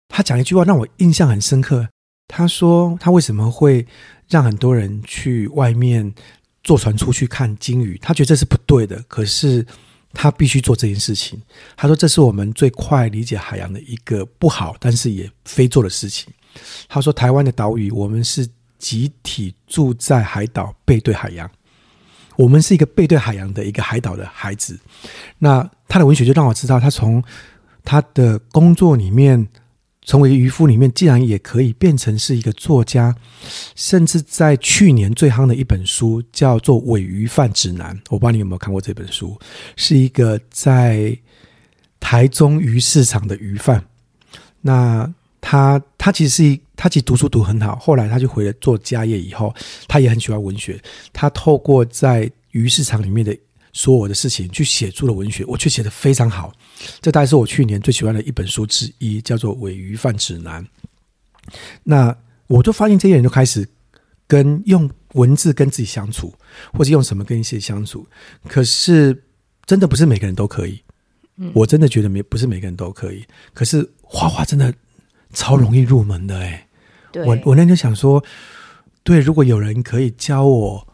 [0.09, 1.89] 他讲一句话让我印象很深刻。
[2.27, 3.87] 他说他为什么会
[4.29, 6.13] 让很多人去外面
[6.65, 7.97] 坐船出去看鲸鱼？
[8.03, 9.65] 他觉得这是不对的，可是
[10.15, 11.41] 他必须做这件事情。
[11.77, 16.33] 他说这是我们最快理解海洋的一个不好，但是也非做的事情。
[16.89, 18.49] 他说台湾的岛屿，我们是
[18.79, 21.51] 集体住在海岛，背对海洋。
[22.37, 24.79] 我们是一个背对海洋的一个海岛的孩子，
[25.39, 27.23] 那他的文学就让我知道，他从
[27.85, 29.47] 他的工作里面
[30.05, 33.15] 成为渔夫里面，竟然也可以变成是一个作家，
[33.75, 39.37] 甚至在去年最夯的一本书叫做《伪鱼饭指南》，我不知道你有没有看过这本书，
[39.77, 41.19] 是一个在
[41.99, 43.83] 台中鱼市场的鱼贩，
[44.61, 46.61] 那他他其实是一。
[46.77, 49.55] 他其实读书读很好，后来他就回来做家业，以后
[49.87, 50.79] 他也很喜欢文学。
[51.13, 53.35] 他透过在鱼市场里面的
[53.75, 56.51] 所有的事情去写出了文学，我却写得非常好。
[57.03, 60.65] 这大概是我去年最喜欢的一本书之一，叫做《伪鱼饭指南》。
[61.83, 63.69] 那我就发现这些人就开始
[64.27, 66.33] 跟用文字跟自己相处，
[66.73, 68.07] 或者用什么跟一些相处。
[68.49, 69.23] 可是
[69.67, 70.81] 真的不是每个人都可以，
[71.53, 73.23] 我真的觉得没不是每个人都可以。
[73.53, 74.73] 可是画画真的。
[75.37, 76.69] 超容易入门的哎、
[77.15, 78.23] 欸，我我那天想说，
[79.03, 80.94] 对，如果有人可以教我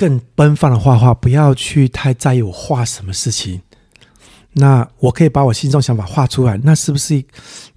[0.00, 3.60] 更奔放的画画，不要去太在意我画什么事情，
[4.54, 7.22] 那我可以把我心中想法画出来，那是不是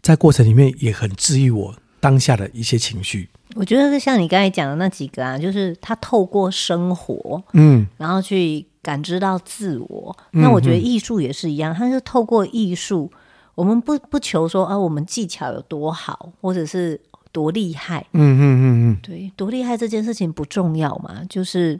[0.02, 3.28] 在过程里面也很治愈我当下的一些情绪？
[3.56, 10.16] 我觉得是像你刚才讲的那几个啊，就是他透过生活，嗯，然后去感知到自我。
[10.32, 13.12] 嗯、那我觉得艺术也是一样，他是透过艺术。
[13.56, 16.98] 我们不不求说啊，我们技巧有多好，或者是
[17.34, 18.08] 多厉害。
[18.14, 21.78] 嗯嗯嗯嗯，对，多厉害这件事情不重要嘛，就是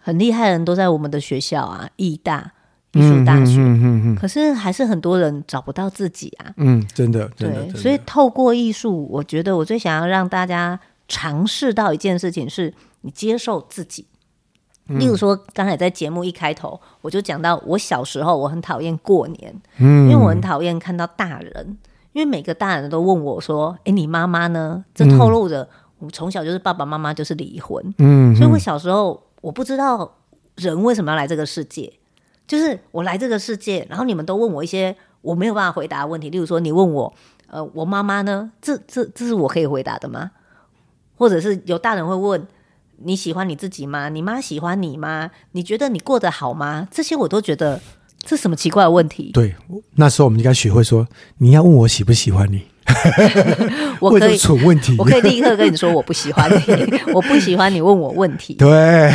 [0.00, 2.52] 很厉害的人都在我们的学校啊，艺大、
[2.92, 3.60] 艺术大学。
[3.60, 4.16] 嗯嗯嗯嗯。
[4.16, 6.52] 可是还是很多人找不到自己啊。
[6.56, 7.62] 嗯，真的，真的。
[7.64, 14.06] 对，所以透过艺术，我觉得我最想要让大家尝试到一件事情，是你接受自己。
[14.86, 21.78] 例如说，刚才在节目一开头，我就讲到我小时候我很讨厌过年，嗯，因为我很讨厌看到大人，
[22.12, 25.68] 因为每个大人都问我说：“哎，你妈妈呢？”这透露着
[26.00, 30.16] 我从小就是爸爸妈妈就是离婚，嗯，所以我小时候我不知道
[30.56, 31.92] 人为什么要来这个世界，
[32.46, 37.12] 就是我来这个世界，然后你们都问我一些我没有办法回答的问题，例如说你问我，
[37.48, 38.52] 呃，我妈妈呢？
[38.60, 40.30] 这这这是我可以回答的吗？
[41.16, 42.46] 或者是有大人会问。
[43.02, 44.10] 你喜欢你自己吗？
[44.10, 45.30] 你妈喜欢你吗？
[45.52, 46.86] 你觉得你过得好吗？
[46.90, 47.80] 这些我都觉得
[48.18, 49.30] 这什么奇怪的问题。
[49.32, 49.56] 对，
[49.94, 52.66] 那时候我们应该学会说，你要问我喜不喜欢你。
[54.00, 58.54] 我可以蠢问题，我可以立刻跟你说我不喜欢你， 我不喜欢你问我问题。
[58.54, 59.10] 对，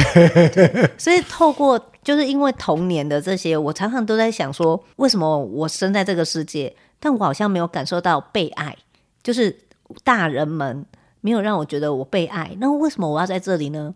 [0.98, 8.76] 所以透过就是因为童年的这些，我常常都在想说，为什么我生在这个世界，但我好像没有感受到被爱，
[9.24, 9.56] 就是
[10.04, 10.86] 大人们。
[11.22, 13.96] 没有让我觉得我被爱，那为什么我要在这里呢？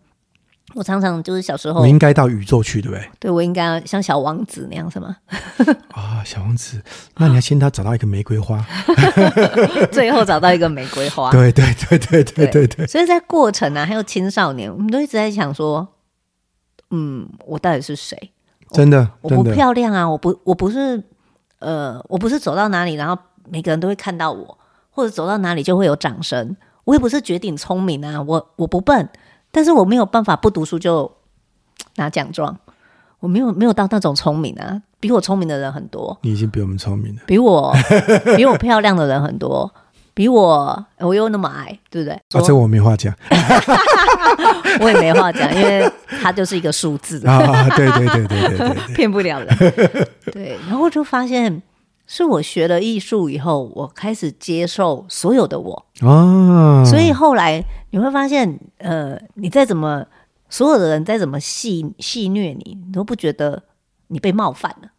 [0.74, 3.10] 我常常就是小时候，我应该到宇宙去，对不对？
[3.18, 5.16] 对，我应该像小王子那样，是吗？
[5.92, 6.80] 啊、哦，小王子，
[7.16, 8.64] 那你要先他找到一个玫瑰花，
[9.90, 11.30] 最后找到一个玫瑰花。
[11.32, 12.86] 对对对对对对对。
[12.86, 15.86] 所以在过程啊，还有青少年，我们都一直在想说，
[16.90, 18.32] 嗯，我到底是谁？
[18.70, 21.02] 真的，我，我不漂亮啊，我不，我不是，
[21.58, 24.58] 呃，我不是走到哪里，然后每个人都会看到我，
[24.90, 26.56] 或者走到哪里就会有掌声。
[26.84, 29.08] 我也不是绝顶聪明啊，我我不笨，
[29.50, 31.10] 但是我没有办法不读书就
[31.96, 32.56] 拿奖状，
[33.18, 36.16] 我没有没有到那种聪明啊，比我聪明的人很多。
[36.22, 37.74] 你已经比我们聪明了，比我
[38.36, 39.72] 比我漂亮的人很多，
[40.14, 42.14] 比我我又那么矮，对不对？
[42.14, 43.12] 啊，这我没话讲，
[44.80, 45.90] 我也没话讲，因为
[46.22, 49.56] 它就是一个数字啊，对对对对对对，对， 骗不了人。
[50.32, 51.60] 对，然后就发现。
[52.12, 55.86] 是我学了艺术以后，我开始接受所有的我。
[56.00, 60.04] 哦，所以后来你会发现，呃，你再怎么，
[60.48, 63.62] 所有的人再怎么戏戏虐你，你都不觉得
[64.08, 64.90] 你被冒犯了。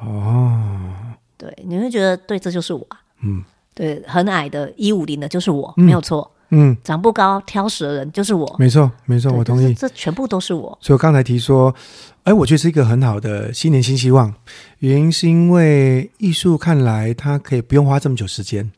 [0.00, 0.90] 哦。
[1.36, 2.86] 对，你会觉得对，这就是我，
[3.20, 10.78] 嗯，对，很矮的一五零的就是我，嗯、没有错，嗯，长不高挑食的人就是我，没错，没错，我同意，这全部都是我。
[10.80, 11.74] 所以我刚才提说。
[12.24, 14.32] 哎，我觉得是一个很好的新年新希望。
[14.78, 18.70] 原因是因为艺术看来它可以不用花这么久时间。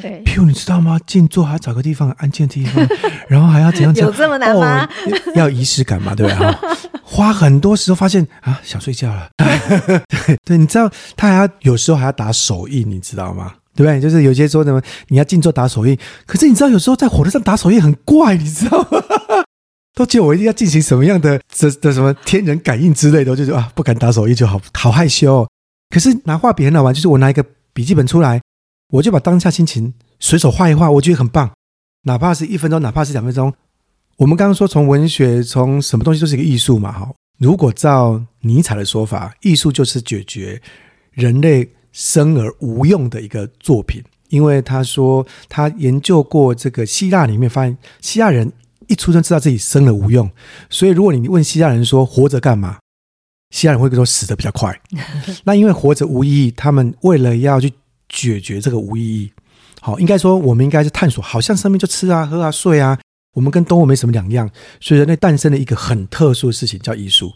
[0.00, 0.98] 对，譬如你知道吗？
[1.06, 2.88] 静坐还要找个地方安静的地方，
[3.28, 3.94] 然后还要怎样？
[3.94, 4.86] 有这么难吗？
[4.86, 4.88] 哦、
[5.34, 6.58] 要仪式感嘛，对吧？
[7.04, 9.28] 花很多时候发现啊，想睡觉了。
[9.36, 13.52] 对对，你知道他还要有时候还要打手印，你知道吗？
[13.82, 14.00] 对？
[14.00, 19.02] 就是有些说什么你要静坐打手印，可是你知道有时候在火车上打手印很怪，你知道吗？
[19.94, 25.46] 都觉得我一定要进行什么样的这的什么天人感应之类的，我就觉得啊，不敢打手印就好好害羞。
[25.90, 28.40] 可是拿画笔很好玩，就是我拿一个笔记本出来，
[28.90, 31.50] 我就把当下心情随手画一画，我觉得很棒。
[32.02, 33.52] 哪怕是一分钟，哪怕是两分钟。
[34.18, 37.10] 我们刚刚说从文学，从什么东西都是一个艺术嘛，哈。
[37.38, 40.60] 如果照尼采的说法，艺术就是解决
[41.12, 48.52] 人类生而无用的一个作品，因为他说他研究过这个希腊里面，发现希腊人。
[48.86, 50.30] 一出生知道自己生而无用，
[50.70, 52.78] 所以如果你问希腊人说活着干嘛，
[53.50, 54.74] 希腊人会说死的比较快。
[55.44, 57.70] 那因为活着无意义，他们为了要去
[58.08, 59.30] 解决这个无意义，
[59.82, 62.98] 好，应该说我们应该是探索，好像生命就吃啊、喝啊、睡啊，
[63.34, 64.48] 我们跟动物没什么两样，
[64.80, 67.30] 所以人类诞生了一个很特殊的事情叫艺术。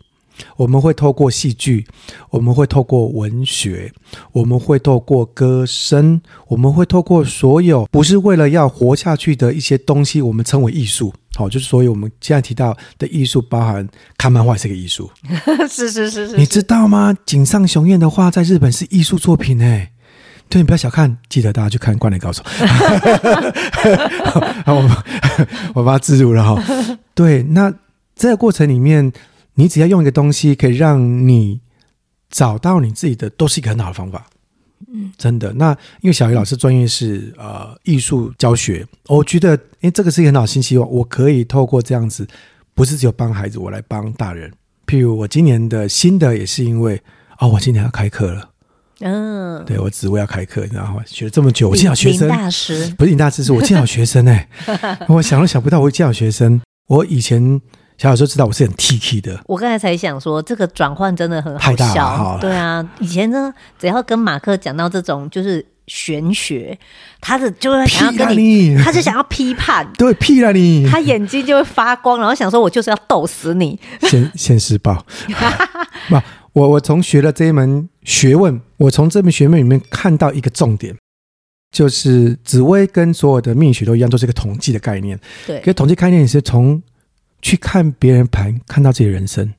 [0.56, 1.86] 我们会透过戏剧，
[2.30, 3.92] 我们会透过文学，
[4.32, 11.12] 我们会透过歌声，我们会透过所有不是为了要活下去的一些东西，我们称为艺术。
[11.34, 15.10] 好，就是所以我们现在提到的艺术，包含看漫画是个艺术。
[15.68, 17.16] 是是是是，你知道吗？
[17.24, 19.88] 井上雄彦的画在日本是艺术作品诶。
[20.48, 22.42] 对，你不要小看，记得大家去看《灌篮高手》
[24.66, 24.74] 好。
[24.74, 24.90] 我
[25.76, 26.62] 我把它置入了哈。
[27.14, 27.72] 对，那
[28.14, 29.10] 这个过程里面。
[29.54, 31.60] 你只要用一个东西，可以让你
[32.30, 34.26] 找到你自己的，都是一个很好的方法。
[34.92, 35.52] 嗯，真的。
[35.54, 40.90] 那因为小鱼老师专业是呃艺术教学，我觉得诶这个是一个很好的新希望。
[40.90, 42.26] 我可以透过这样子，
[42.74, 44.52] 不是只有帮孩子，我来帮大人。
[44.86, 47.00] 譬如我今年的新的也是因为
[47.38, 48.50] 哦，我今年要开课了。
[49.00, 51.02] 嗯，对我职位要开课，你知道吗？
[51.06, 56.60] 学了这么久，我见到学生大师不是林大师，是我见到学生哎、欸， 我想都想不到我会见到学生。
[56.88, 57.60] 我以前。
[57.98, 62.36] 小时候知道我是很 T K 的，我刚才才想说，这个转换真的很好笑。
[62.36, 66.76] 太对啊，以前呢，只要跟马克讲到这种就是玄学，
[67.20, 68.82] 他的就会想要跟你，你。
[68.82, 73.78] 他就想要批判， 对，屁了你，他眼睛就会发光，然后想说，我就是要逗死你。
[74.00, 75.04] 现 现实报，
[76.08, 76.20] 不，
[76.54, 80.96] 我我从学了这一门学问，我从这门学问里面看到一个重点，
[81.70, 85.18] 就是紫薇跟所有的命学都一样，都是一个统计的概念。
[85.46, 86.82] 对，可是统计概念也是从
[87.42, 89.52] 去看别人盘，看到自己的人生，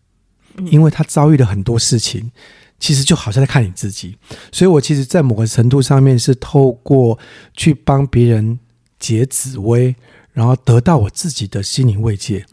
[0.66, 2.32] 因为他遭遇了很多事情，
[2.80, 4.18] 其实就好像在看你自己。
[4.52, 7.20] 所以我其实，在某个程度上面是透过
[7.54, 8.58] 去帮别人
[9.00, 9.96] 解紫薇，
[10.32, 12.46] 然后得到我自己的心灵慰藉。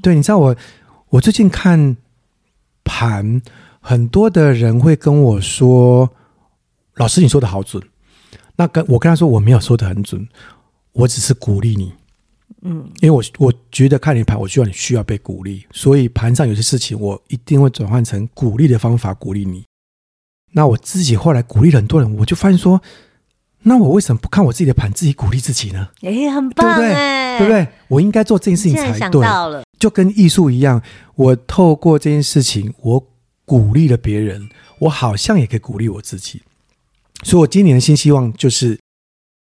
[0.00, 0.56] 对，你知道我，
[1.10, 1.96] 我最近看
[2.84, 3.42] 盘，
[3.80, 6.10] 很多的人会跟我说
[6.94, 7.82] ：“老师，你说的好准。”
[8.56, 10.28] 那跟我跟他说，我没有说的很准，
[10.92, 11.92] 我只是鼓励你。
[12.64, 19.64] 嗯，因为我我觉得看你盘，我需要你需要被鼓励，所以盘上有些事情，我一定会转换成鼓励的方法鼓励你。
[20.52, 22.80] 那我自己后来鼓励了很多人，我就发现说，
[23.62, 25.88] 那我为什么不看我自己的盘，自己鼓励自己呢？
[26.02, 27.38] 哎，很棒，对不对？
[27.38, 27.68] 对不对？
[27.88, 29.26] 我应该做这件事情才对。
[29.78, 30.80] 就跟艺术一样，
[31.16, 33.04] 我透过这件事情，我
[33.44, 34.48] 鼓励了别人，
[34.78, 36.42] 我好像也可以鼓励我自己。
[37.24, 38.78] 所以，我今年的新希望就是，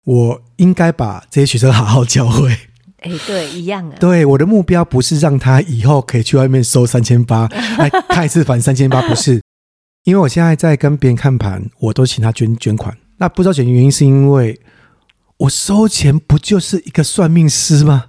[0.06, 2.58] 我应该把这些学生好好教会。
[3.06, 3.96] 哎，对，一样啊。
[4.00, 9.40] 对，我的目标不是让他以后可以去外面收三千八，来看一次盘三千八，不是。
[10.06, 12.96] 因为我现在在跟别人看盘，我都请他捐捐款。
[13.18, 14.60] 那不知道捐的原因，是因为
[15.38, 18.06] 我收钱不就是一个算命师吗？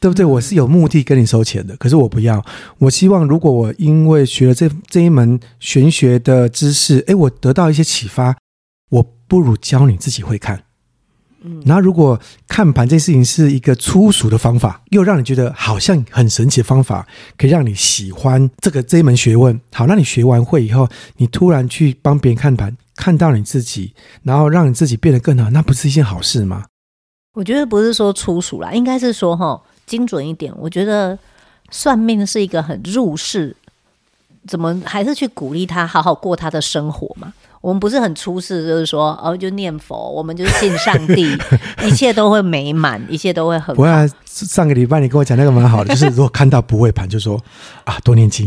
[0.00, 0.24] 对不对？
[0.24, 2.44] 我是有目的跟你收钱的，可是我不要。
[2.78, 8.36] 我希望，如果我因为学了这这一门玄学的知识，哎，我得到一些启发，
[8.90, 10.62] 我不如教你自己会看。
[11.46, 19.60] 嗯，然后如果看盘这件事情是一个粗俗的方法，又让你觉得好像很神奇的方法，可以让你喜欢这个这一门学问。
[19.72, 26.64] 好，那你学完会以后，你突然去帮别人看盘，看到你自己，然后让你自己变得更好，那不是一件好事吗？
[27.34, 30.50] 我觉得不是说粗俗啦，应该是说哈精准一点。
[30.56, 31.18] 我觉得
[31.70, 33.54] 算命是一个很入世，
[34.46, 37.34] 怎么还是去鼓励他好好过他的生活嘛？
[37.64, 41.34] 我们不是很出世，就是说哦，就念佛，我们就是信上帝，
[41.82, 43.74] 一切都会美满，一切都会很好。
[43.74, 47.42] 不啊，上个礼拜你跟我讲那个蛮好的，就是如果看到不会盘，就说
[47.84, 48.46] 啊，多念经。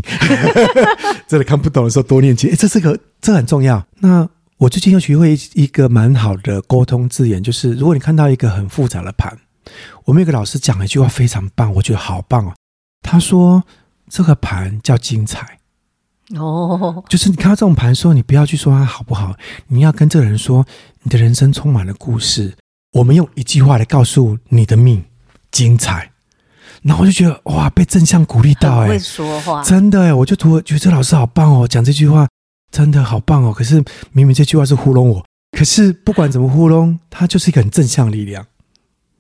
[1.27, 3.83] 真的看不懂的时候多念经，哎，这是个这很重要。
[4.01, 9.35] 那我最近又学会一个蛮好的沟通字眼，就是如果你看到一个很复杂的盘，
[10.05, 12.53] 我们有个老师讲了一句话非常棒，我觉得好棒哦。
[13.01, 13.63] 他说
[14.07, 15.56] 这个盘叫精彩。
[16.35, 19.33] 哦，就是你看到这种盘的时候，你不要去说它好不好，
[19.67, 20.65] 你要跟这个人说，
[21.03, 22.53] 你的人生充满了故事。
[22.93, 25.03] 我们用一句话来告诉你的命
[25.51, 26.11] 精彩，
[26.81, 32.27] 然后我就觉得哇，被正向鼓励到哎，会说话，真的哎，我就觉得觉得这老师好棒哦，讲这句话
[32.71, 33.53] 真的好棒哦。
[33.53, 35.25] 可是明明这句话是糊弄我，
[35.57, 38.45] 可是不管怎么糊弄，它就是一个很正向力量。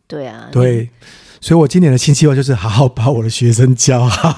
[0.07, 0.89] 对啊，对，
[1.39, 4.35] 所以我今年的新希望就是好好把我的学生教好，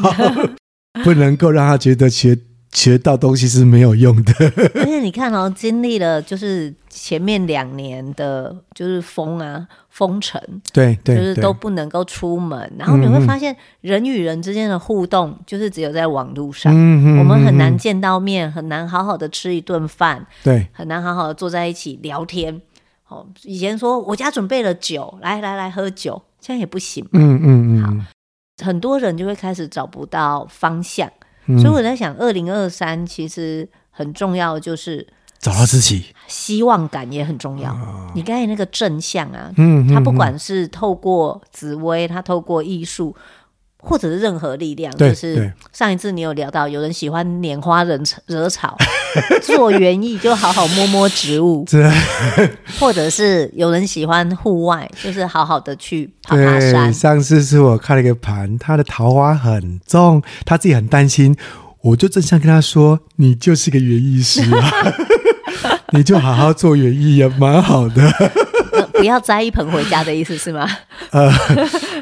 [1.04, 2.38] 不能够让他觉得学。
[2.72, 4.34] 学到东西是没有用的，
[4.76, 10.40] 而且你看哦，经历了就是前面两年的，就是封啊封城，
[10.72, 22.62] 对对，就是都不能够出门，然后你会发现人与人之间的互动就是只有在网络上，嗯，我们很难见到面，很难好好的吃一顿饭，对，很难好好的坐在一起聊天。
[23.08, 28.06] 哦，以前说我家准备了酒，来来来喝酒，现在也不行，嗯嗯嗯，好，
[28.64, 31.12] 很多人就会开始找不到方向。
[31.58, 35.08] 所以我在想，二零二三其实很重要就是
[35.40, 37.76] 找到自己，希望感也很重要。
[38.14, 43.16] 你刚才那个正向啊，嗯，他不管是透过紫薇，他透过艺术，
[43.82, 48.78] 或者是任何力量，就是上一次你有聊到，有人喜欢拈花惹惹草，
[49.42, 51.66] 做园艺就好好摸摸植物，
[52.80, 56.94] 或者是有人喜欢户外，就是好好的去爬爬山。
[56.94, 61.36] 上次是我看了一个盘，他的桃花很重，他自己很担心，
[61.82, 64.72] 我就正想跟他说：“你就是个园艺师啊，
[65.94, 68.12] 你就好好做园艺也蛮好的。”
[69.00, 70.68] 不要摘一盆回家的意思是吗？
[71.12, 71.32] 呃，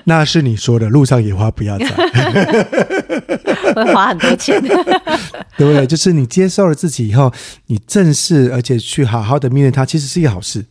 [0.06, 1.86] 那是你说的，路上野花不要摘，
[3.76, 4.76] 会花很多钱，对
[5.66, 5.86] 不对？
[5.88, 7.32] 就是你接受了自己以后，
[7.68, 10.66] 你正视而且去好好的面对它，其实是一个好事。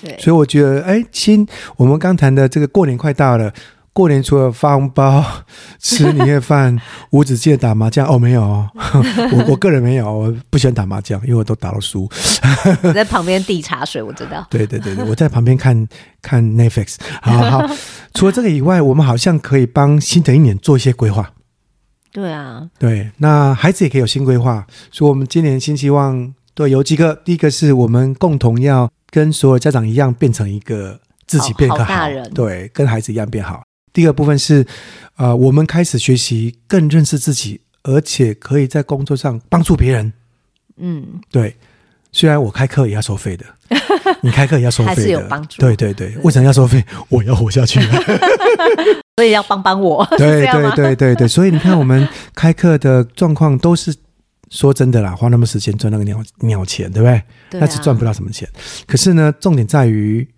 [0.00, 1.46] 对，所以我觉得，哎，亲，
[1.76, 3.52] 我们刚谈的这个过年快到了。
[3.96, 5.24] 过年除了发红包、
[5.80, 6.78] 吃年夜饭、
[7.12, 8.68] 无止境的打麻将，哦，没有哦，
[9.32, 12.06] 我我个人没有，我不喜欢打麻将，因为我都打到输。
[12.84, 14.46] 我在旁边递茶水，我知道。
[14.50, 15.88] 对对对对，我在旁边看
[16.20, 16.96] 看 Netflix。
[17.22, 17.66] 好好，
[18.12, 21.30] 除了这个以外，我们好像可以帮新的一年做一些规划。
[22.12, 33.62] 对啊，对，那孩子也可以有新规划，所以我们今年新希望对有几个，第一个是我们共同要跟所有家长一样，变成一个自己变得好，好大人，对，跟孩子一样变好。
[33.96, 34.66] 第二部分是，
[35.16, 40.12] 呃，我们开始学习更认识自己，而且可以在工作上帮助别人。
[40.76, 41.56] 嗯，对，
[42.12, 43.46] 虽然我开课也要收费的，
[44.20, 45.62] 你开课也要收费的，还是有帮助。
[45.62, 46.84] 对对对，对为什么要收费？
[47.08, 47.80] 我要活下去，
[49.16, 50.06] 所以要帮帮我。
[50.18, 53.96] 对对对对对，所以你看，我们开课的状况都是
[54.50, 57.22] 说真的啦，花那么时间赚那个鸟鸟钱，对不对？
[57.48, 58.46] 对啊、那是赚不到什么钱。
[58.86, 60.28] 可是呢，重点在于。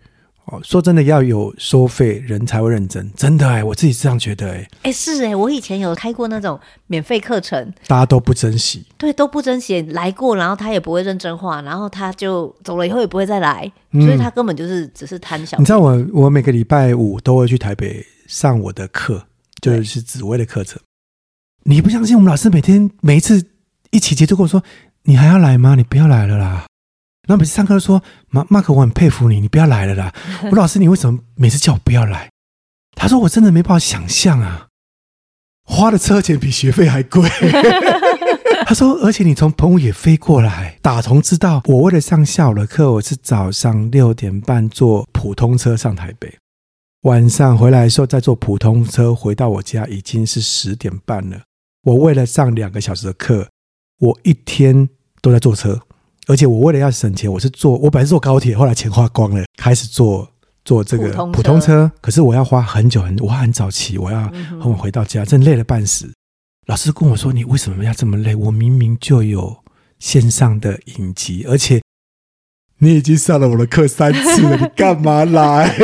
[0.51, 4.69] 哦，说真的，要有收费人才会认真，真的哎，我自己这样觉得哎。
[4.85, 15.59] 哎，是哎，我以前有开过那种免费课程，大家都不珍惜，对，都不珍惜，来过，然后他也不会认真画，然后他就走了以后也不会再来，嗯、所以他根本就是只是贪小。
[15.59, 19.23] 你知道我，我每个礼拜五都会去台北上我的课，
[19.61, 20.81] 就是紫薇的课程。
[21.65, 23.45] 你不相信，我们老师每天每一次
[23.91, 24.63] 一起结束跟我说
[25.05, 25.75] ：“你还要来吗？
[25.75, 26.65] 你不要来了啦。”
[27.29, 30.11] 然后每次上课都说，马马可，我很佩服你，你不要来了啦。
[30.51, 32.31] 我老师，你为什么每次叫我不要来？
[32.97, 34.69] 他说我真的没办法想象啊，
[35.63, 37.29] 花的车钱比学费还贵。
[38.67, 46.35] 他说，而且你从澎湖也飞过来，打从知道我为了上下午的课，我是早上六点半坐普通车上台北，
[47.03, 51.41] 晚上回来的时候再坐普通车回到我家，已经是十点半了。
[51.83, 53.49] 我为了上两个小时的课，
[53.99, 54.89] 我一天
[55.21, 55.81] 都在坐车。
[56.29, 60.31] 而且我为了要省钱，我是坐我本来是坐高铁，后来钱花光了，开始坐
[60.63, 61.91] 坐这个普通，普通车。
[62.03, 66.13] 可是我要花很久很，我很早起，我要很晚回到家，真累了半死。
[66.67, 68.35] 老师跟我说：“你为什么要这么累？
[68.35, 69.57] 我明明就有
[69.99, 71.81] 线上的影集，而且
[72.81, 75.75] 你已经上了我的课三次了，你干嘛来？”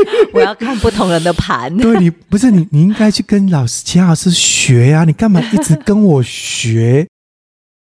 [0.34, 1.74] 我要看不同人的盘。
[1.78, 7.08] 对，你不是你，你应该去跟老师其他老师学呀，啊，你干嘛一直跟我学？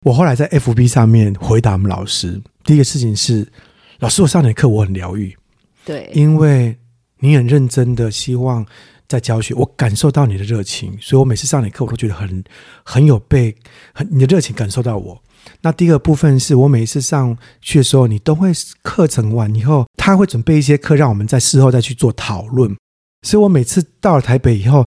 [0.03, 3.47] 我后来在 FB 上面回答我们老师，第一个事情是，
[3.99, 5.35] 老师，我上你的课我很疗愈，
[5.85, 6.77] 对，因为
[7.19, 8.65] 你很认真的希望
[9.07, 12.43] 在教学，我感受到你的热情，所以我每次上你课我都觉得很
[12.83, 13.55] 很有被
[13.93, 15.23] 很你的热情感受到我。
[15.61, 18.51] 那第二个部分是我每一次上去的时候，你都会
[18.81, 22.75] 课程完以后，他会准备一些课让我们在事后再去做讨论，
[23.21, 24.85] 所以我每次到了台北以后，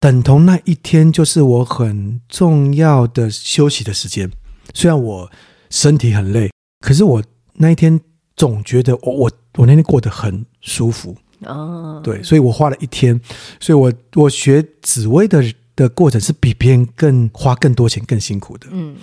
[0.00, 4.30] 等同那一天就是我很重要的休息的时间。
[4.72, 5.30] 虽然我
[5.70, 6.50] 身体很累，
[6.80, 7.22] 可是我
[7.54, 8.00] 那一天
[8.36, 12.00] 总觉得我我我那天过得很舒服哦。
[12.02, 13.20] 对，所以我花了一天，
[13.60, 15.42] 所以我我学紫薇的
[15.76, 18.66] 的过程是比别人更花更多钱、更辛苦的。
[18.70, 18.96] 嗯，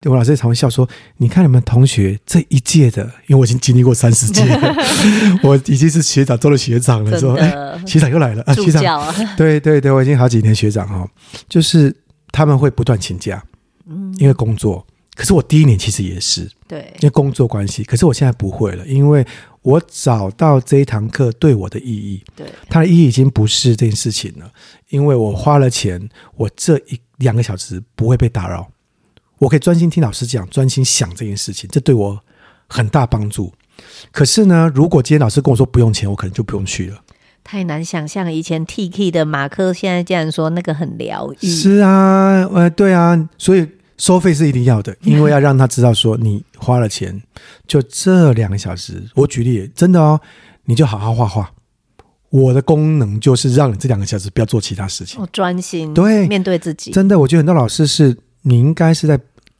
[0.00, 0.88] 对我老师也常会笑说
[1.18, 4.42] ：“你看你们同学这一届的，因为我已经经历过三十届，
[5.42, 11.08] 我已经是学长做了学长了。”说：“哎，学长又来了啊！”学长，对对对，我已经好几年学长哈，
[11.48, 11.94] 就是
[12.30, 13.42] 他们会不断请假，
[13.88, 14.86] 嗯，因为工作。
[15.14, 17.84] 可是我第一年其实也是，对，因为工作关系。
[17.84, 19.24] 可是我现在不会了，因为
[19.62, 24.50] 我找到这一堂课对我的意义，对，它的意义已经不是这件事情了。
[24.88, 28.66] 因为我花了钱，我这一两个小时不会被打扰，
[29.38, 32.20] 我可以专心听老师讲，专心想这件事情，这对我
[32.68, 33.52] 很大帮助。
[34.10, 37.00] 可是呢，如果今天老师跟我说不用钱，我可能就不用去了。
[37.44, 41.46] 太难想象，以前 T K 的马克现在竟然说那个很疗愈。
[41.46, 43.68] 是啊，呃，对啊，所以。
[43.96, 47.22] 收费是一定要的， 因为要让他知道说你花了钱，
[47.66, 49.02] 就这两个小时。
[49.14, 50.20] 我举例，真的哦，
[50.64, 51.50] 你就好好画画。
[52.30, 56.90] 我的功能就是让你这两个小时不要做其他事情，哦，专心对，面对自己。
[56.90, 59.16] 真的，我觉得很多老师是，你应该是在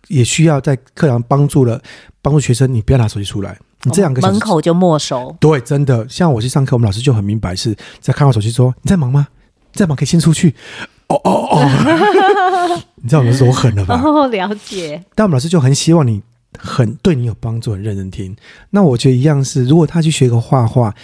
[0.08, 1.80] 也需要在课堂帮助了
[2.20, 5.36] 帮助学生，你不要拿手机出来，你这两个门口就没收。
[5.38, 9.28] 对，真的，像我去上课，我们老师就很明白是在看我手机，说你在忙吗？
[9.72, 10.52] 你在忙可以先出去。
[11.22, 12.82] 哦哦哦！
[12.96, 14.00] 你知道我们是多狠了吧？
[14.02, 15.02] 哦，了解。
[15.14, 16.22] 但我们老师就很希望你
[16.58, 18.34] 很对你有帮助，很认真听。
[18.70, 20.94] 那我觉得一样是，如果他去学个画画，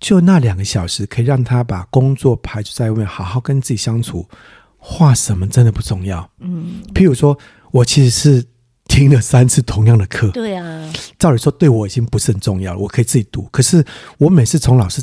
[0.00, 4.26] 就那两个小时可以让他把工作排除在外面，好好跟自己相处。
[4.78, 6.28] 画什么真的不重要。
[6.40, 6.82] 嗯。
[6.94, 7.38] 譬如说，
[7.70, 8.44] 我其实是
[8.88, 10.28] 听了三次同样的课。
[10.30, 10.92] 对啊。
[11.18, 13.48] 照理说，对我已经不是很重要了，我可以自己读。
[13.52, 13.84] 可是
[14.18, 15.02] 我每次从老师。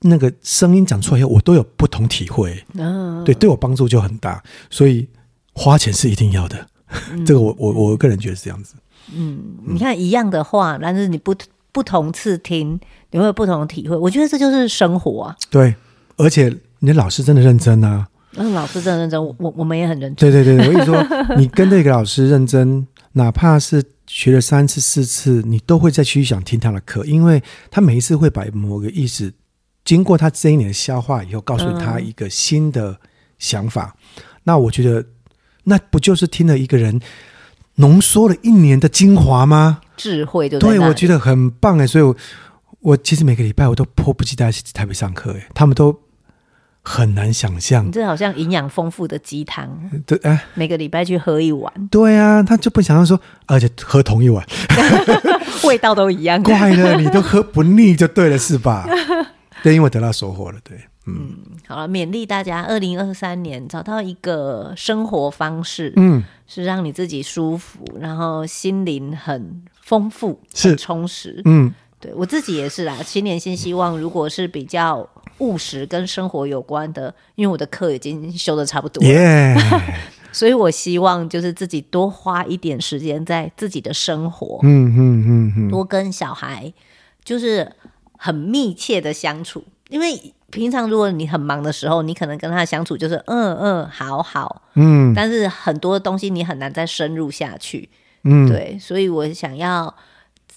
[0.00, 5.08] 那个声音讲出来以后，我都有不同体会，哦、对，对我帮助就很大，所以
[5.52, 6.68] 花钱是一定要的。
[7.12, 8.74] 嗯、 这个我我我个人觉得是这样子。
[9.14, 11.34] 嗯，你看一样的话，但是你不
[11.72, 12.78] 不同次听，
[13.10, 13.96] 你会有不同的体会。
[13.96, 15.36] 我觉得这就是生活啊。
[15.50, 15.74] 对，
[16.16, 18.06] 而且你的老师真的认真啊。
[18.34, 20.30] 嗯，老师真的认真，我我们也很认真。
[20.30, 21.02] 对对对，我跟你说，
[21.38, 29.32] 你跟那个老师认真，哪怕是学了三次四次，你都会再去想听他的课，因为他每一次会把某个意思。
[29.86, 32.98] 经过他这一年的消化以后，告诉他一个新的
[33.38, 33.96] 想法。
[34.16, 35.06] 嗯、那我觉得，
[35.64, 37.00] 那不就是听了一个人
[37.76, 39.80] 浓缩了一年的精华吗？
[39.96, 41.86] 智慧就对，我觉得很棒哎。
[41.86, 42.14] 所以
[42.80, 45.96] 我，其实每个礼拜我都迫不及待去台北上课哎，他们都
[46.82, 47.86] 很难想象。
[47.86, 49.70] 你这好像营养丰富的鸡汤，
[50.04, 51.72] 对，哎，每个礼拜去喝一碗。
[51.90, 54.44] 对啊，他就不想要说，而且喝同一碗，
[55.62, 56.42] 味道都一样。
[56.44, 58.84] 怪了，你都喝不腻就对了，是吧？
[59.66, 60.78] 对，因为得到收获了，对。
[61.08, 61.36] 嗯，
[61.66, 71.42] 好了，勉励大家，二零二三年找到一个生活方式，嗯，是让你自己舒服，然后心灵很丰富、是很充实。
[71.44, 72.96] 嗯，对我自己也是啦。
[73.02, 75.08] 新年新希望，如果是比较
[75.38, 79.56] 务实跟生活有关的，因为我的课已经修的差不多了，耶，
[80.32, 86.72] 所以我希望就是自己多花一点时间在自己的生活，嗯嗯嗯嗯，多跟小孩
[87.24, 87.70] 就是
[88.16, 90.34] 很密切的相处，因为。
[90.48, 97.90] 平常如果你很忙的时候，你可能跟他相处就是嗯嗯好好，嗯，但是很多东西你很难再深入下去，
[98.22, 99.92] 嗯，对，所以我想要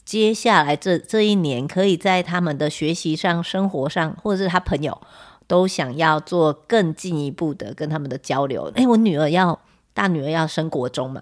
[0.05, 4.95] 接下来这这一年，可以在他们的学习上、生活上，或者是他朋友
[5.47, 8.71] 都想要做更进一步的跟他们的交流。
[8.75, 9.59] 哎，我女儿要
[9.95, 11.19] 大女儿要升国中嘛，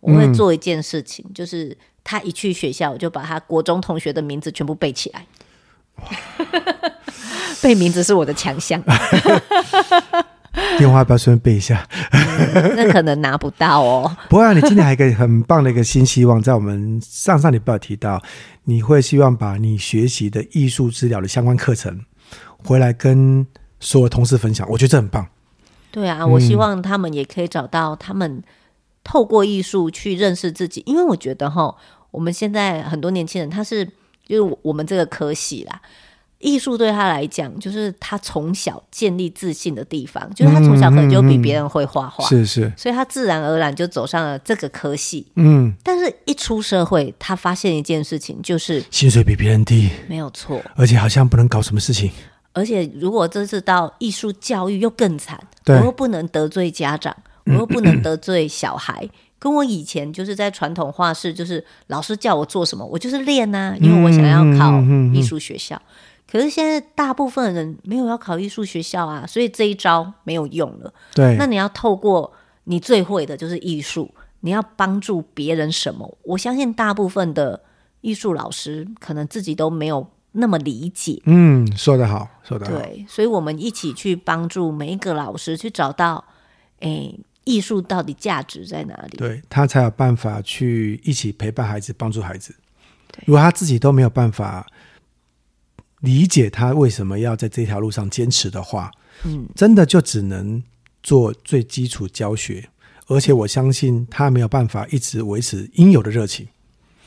[0.00, 5.26] 我会做一件事情，嗯，就是她一去学校，我就把她国中同学的名字全部背起来。
[7.62, 8.82] 背名字是我的强项，
[10.78, 11.86] 电话要不要顺便背一下？
[12.12, 14.16] 嗯， 那可能拿不到哦。
[14.28, 18.22] 不过、啊、你今天还有一个很棒的一个新希望，在我们上上礼拜有提到，
[18.64, 22.04] 你会希望把你学习的艺术治疗的相关课程
[22.64, 23.46] 回来跟
[23.78, 24.66] 所有同事分享。
[24.70, 25.26] 我觉得这很棒。
[25.90, 28.42] 对啊，我希望他们也可以找到他们
[29.04, 31.74] 透过艺术去认识自己，因为我觉得哈，
[32.10, 33.86] 我们现在很多年轻人他是
[34.30, 35.80] 就是我们这个科系啦。
[36.38, 45.26] 艺术对他来讲，就是他从小建立自信的地方，就是他从小可能就比别人会画画，是是，所以他自然而然就走上了这个科系。
[45.34, 52.10] 嗯，但是一出社会，他发现一件事情，就是薪水比别人低，没有错，而且好像不能搞什么事情，
[52.54, 57.14] 而且如果这次到艺术教育又更惨，我又不能得罪家长，
[57.44, 59.10] 我又不能 得罪小孩，嗯、
[59.40, 64.80] 跟我以前就是在传统画室，就是老师叫我做什么，我就是练啊，因为我想要考
[65.12, 65.74] 艺术学校。
[65.74, 70.94] 嗯嗯嗯嗯可是现在大部分人没有要考艺术学校啊，所以这一招没有用了。
[71.12, 72.32] 对，那你要透过
[72.64, 76.08] 你最会的就是艺术，你要帮助别人什么？
[76.22, 77.60] 我相信大部分的
[78.00, 81.20] 艺术老师可能自己都没有那么理解。
[81.24, 82.78] 嗯，说得好，说得好。
[82.78, 86.24] 对，所以我们一起去帮助每一个老师去找到，
[86.78, 87.12] 哎，
[87.44, 89.16] 艺术到底价值在哪里？
[89.16, 92.54] 对，他才有办法去一起陪伴孩子，帮助孩子。
[93.26, 94.66] 如果他自己都没有办法。
[96.00, 98.90] 理解他为什么要在这条路上坚持的话，
[99.24, 100.62] 嗯，真的就只能
[101.02, 102.70] 做最基础教学，
[103.08, 106.48] 而且我相信他没有办法一直维持应有的热情，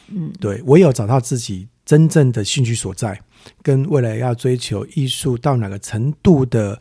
[0.09, 3.19] 嗯，对，唯有找到自己真正的兴趣所在，
[3.61, 6.79] 跟未来要追求艺术到哪个程度的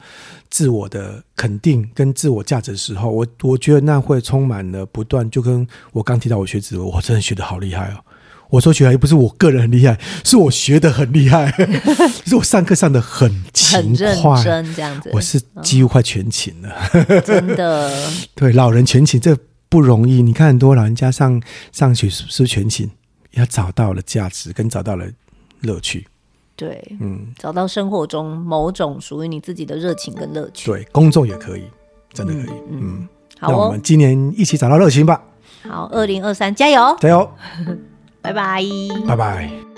[0.49, 8.05] 自我的肯定跟自我价值的时候，我我觉得那会充满了不断，就跟我刚提到我学指纹，我真的学得好厉害哦。
[8.51, 11.51] 我说学来又不是我个人很厉害，是我学得很厉害，
[12.27, 15.11] 是我上课上的很勤很认真这样子。
[15.15, 17.91] 我是几乎快全勤了，哦、真的。
[18.37, 19.37] 对，老人全勤这
[19.71, 20.21] 不容易。
[20.21, 21.43] 你看很多老人家上
[21.73, 22.91] 上学是不是全勤？
[23.33, 25.07] 要找到了价值，跟找到了
[25.61, 26.07] 乐趣。
[26.55, 30.71] 对，嗯，找到生活中某种属于你自己的热情跟乐趣。
[30.71, 31.65] 对，工作也可以，
[32.13, 32.59] 真的可以。
[32.71, 33.09] 嗯，嗯
[33.41, 35.23] 好、哦，那我们今年一起找到热情吧。
[35.63, 37.29] 好，二零二三加油，加油。
[38.23, 38.63] 拜拜，
[39.07, 39.72] 拜拜。